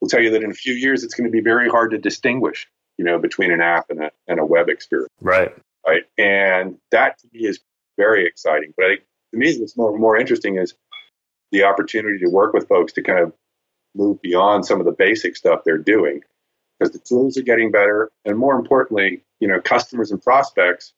will 0.00 0.08
tell 0.08 0.22
you 0.22 0.30
that 0.30 0.42
in 0.42 0.50
a 0.50 0.54
few 0.54 0.74
years, 0.74 1.04
it's 1.04 1.14
going 1.14 1.28
to 1.28 1.32
be 1.32 1.40
very 1.40 1.68
hard 1.68 1.90
to 1.90 1.98
distinguish 1.98 2.68
you 3.00 3.04
know, 3.04 3.18
between 3.18 3.50
an 3.50 3.62
app 3.62 3.86
and 3.88 4.02
a, 4.02 4.10
and 4.28 4.38
a 4.38 4.44
web 4.44 4.68
experience. 4.68 5.08
Right. 5.22 5.56
Right. 5.86 6.02
And 6.18 6.76
that 6.90 7.18
to 7.20 7.28
me 7.32 7.46
is 7.46 7.58
very 7.96 8.26
exciting. 8.26 8.74
But 8.76 8.84
I 8.84 8.88
think 8.88 9.00
to 9.32 9.38
me, 9.38 9.58
what's 9.58 9.74
more, 9.74 9.98
more 9.98 10.18
interesting 10.18 10.58
is 10.58 10.74
the 11.50 11.64
opportunity 11.64 12.18
to 12.18 12.28
work 12.28 12.52
with 12.52 12.68
folks 12.68 12.92
to 12.92 13.02
kind 13.02 13.20
of 13.20 13.32
move 13.94 14.20
beyond 14.20 14.66
some 14.66 14.80
of 14.80 14.84
the 14.84 14.92
basic 14.92 15.34
stuff 15.34 15.62
they're 15.64 15.78
doing 15.78 16.20
because 16.78 16.92
the 16.92 16.98
tools 16.98 17.38
are 17.38 17.42
getting 17.42 17.70
better. 17.70 18.10
And 18.26 18.36
more 18.36 18.54
importantly, 18.54 19.22
you 19.40 19.48
know, 19.48 19.62
customers 19.62 20.10
and 20.10 20.22
prospects 20.22 20.92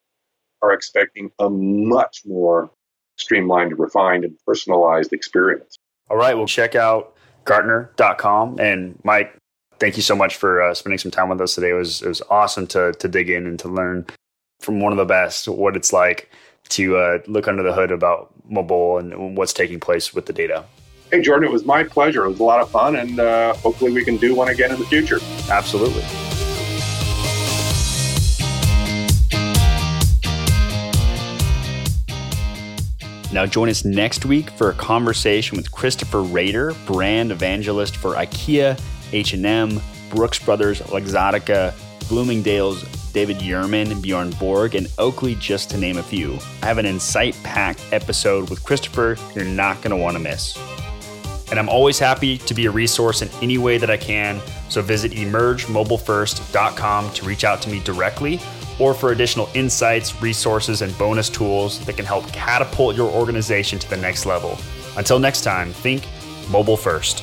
are 0.61 0.73
expecting 0.73 1.31
a 1.39 1.49
much 1.49 2.23
more 2.27 2.69
streamlined, 3.17 3.79
refined, 3.79 4.25
and 4.25 4.37
personalized 4.45 5.13
experience. 5.13 5.77
All 6.11 6.17
right. 6.17 6.37
Well, 6.37 6.49
check 6.49 6.75
out 6.75 7.15
Gartner.com. 7.45 8.59
And 8.59 8.99
Mike, 9.05 9.37
thank 9.83 9.97
you 9.97 10.03
so 10.03 10.15
much 10.15 10.37
for 10.37 10.63
uh, 10.63 10.73
spending 10.73 10.97
some 10.97 11.11
time 11.11 11.29
with 11.29 11.41
us 11.41 11.57
today. 11.57 11.71
It 11.71 11.75
was 11.75 12.03
it 12.03 12.09
was 12.09 12.23
awesome 12.31 12.69
to 12.69 12.93
to 12.93 13.09
dig 13.09 13.29
in 13.29 13.49
and 13.49 13.59
to 13.59 13.69
learn 13.69 14.07
from 14.61 14.81
one 14.81 14.93
of 14.93 14.97
the 14.97 15.05
best 15.05 15.49
what 15.49 15.75
it's 15.75 15.93
like 15.93 16.31
to 16.69 16.97
uh, 16.97 17.19
look 17.27 17.49
under 17.49 17.65
the 17.65 17.73
hood 17.73 17.91
about 17.91 18.33
mobile 18.49 18.99
and 18.99 19.37
what's 19.37 19.53
taking 19.53 19.81
place 19.81 20.15
with 20.15 20.27
the 20.27 20.33
data. 20.33 20.65
Hey, 21.11 21.21
Jordan, 21.21 21.49
it 21.49 21.53
was 21.53 21.65
my 21.65 21.83
pleasure. 21.83 22.25
It 22.25 22.29
was 22.29 22.39
a 22.39 22.45
lot 22.45 22.61
of 22.61 22.71
fun, 22.71 22.95
and 22.95 23.19
uh, 23.19 23.55
hopefully 23.55 23.93
we 23.93 24.05
can 24.05 24.17
do 24.19 24.37
one 24.37 24.49
again 24.49 24.71
in 24.71 24.79
the 24.79 24.87
future. 24.87 25.19
Absolutely. 25.51 26.05
Now, 33.33 33.47
join 33.47 33.69
us 33.69 33.85
next 33.85 34.27
week 34.27 34.51
for 34.51 34.71
a 34.71 34.75
conversation 34.75 35.57
with 35.57 35.73
Christopher 35.73 36.23
Rader, 36.23 36.75
brand 36.87 37.33
evangelist 37.33 37.97
for 37.97 38.15
IKEA 38.15 38.79
H&M, 39.13 39.81
Brooks 40.11 40.39
Brothers, 40.39 40.81
Luxottica, 40.83 41.75
Bloomingdale's, 42.09 42.83
David 43.13 43.39
Yurman, 43.39 44.01
Bjorn 44.01 44.31
Borg, 44.33 44.75
and 44.75 44.89
Oakley, 44.99 45.35
just 45.35 45.71
to 45.71 45.79
name 45.79 45.99
a 45.99 46.03
few. 46.03 46.39
I 46.63 46.67
have 46.67 46.79
an 46.79 46.87
insight-packed 46.87 47.85
episode 47.93 48.51
with 48.51 48.65
Christopher 48.65 49.17
you're 49.35 49.45
not 49.45 49.83
going 49.83 49.91
to 49.91 49.97
want 49.97 50.17
to 50.17 50.23
miss. 50.23 50.59
And 51.51 51.59
I'm 51.59 51.69
always 51.69 51.99
happy 51.99 52.39
to 52.39 52.55
be 52.55 52.65
a 52.65 52.71
resource 52.71 53.21
in 53.21 53.29
any 53.43 53.59
way 53.59 53.77
that 53.77 53.91
I 53.91 53.99
can, 53.99 54.41
so 54.71 54.81
visit 54.81 55.13
emergemobilefirst.com 55.13 57.13
to 57.13 57.25
reach 57.27 57.45
out 57.45 57.61
to 57.63 57.69
me 57.69 57.81
directly 57.81 58.41
or 58.79 58.95
for 58.95 59.13
additional 59.13 59.51
insights, 59.55 60.21
resources, 60.23 60.81
and 60.81 60.97
bonus 60.97 61.29
tools 61.29 61.85
that 61.85 61.97
can 61.97 62.07
help 62.07 62.27
catapult 62.33 62.97
your 62.97 63.11
organization 63.11 63.79
to 63.79 63.91
the 63.91 63.97
next 63.97 64.25
level. 64.25 64.59
Until 64.97 65.19
next 65.19 65.43
time, 65.43 65.73
think 65.73 66.07
mobile 66.51 66.77
first. 66.77 67.23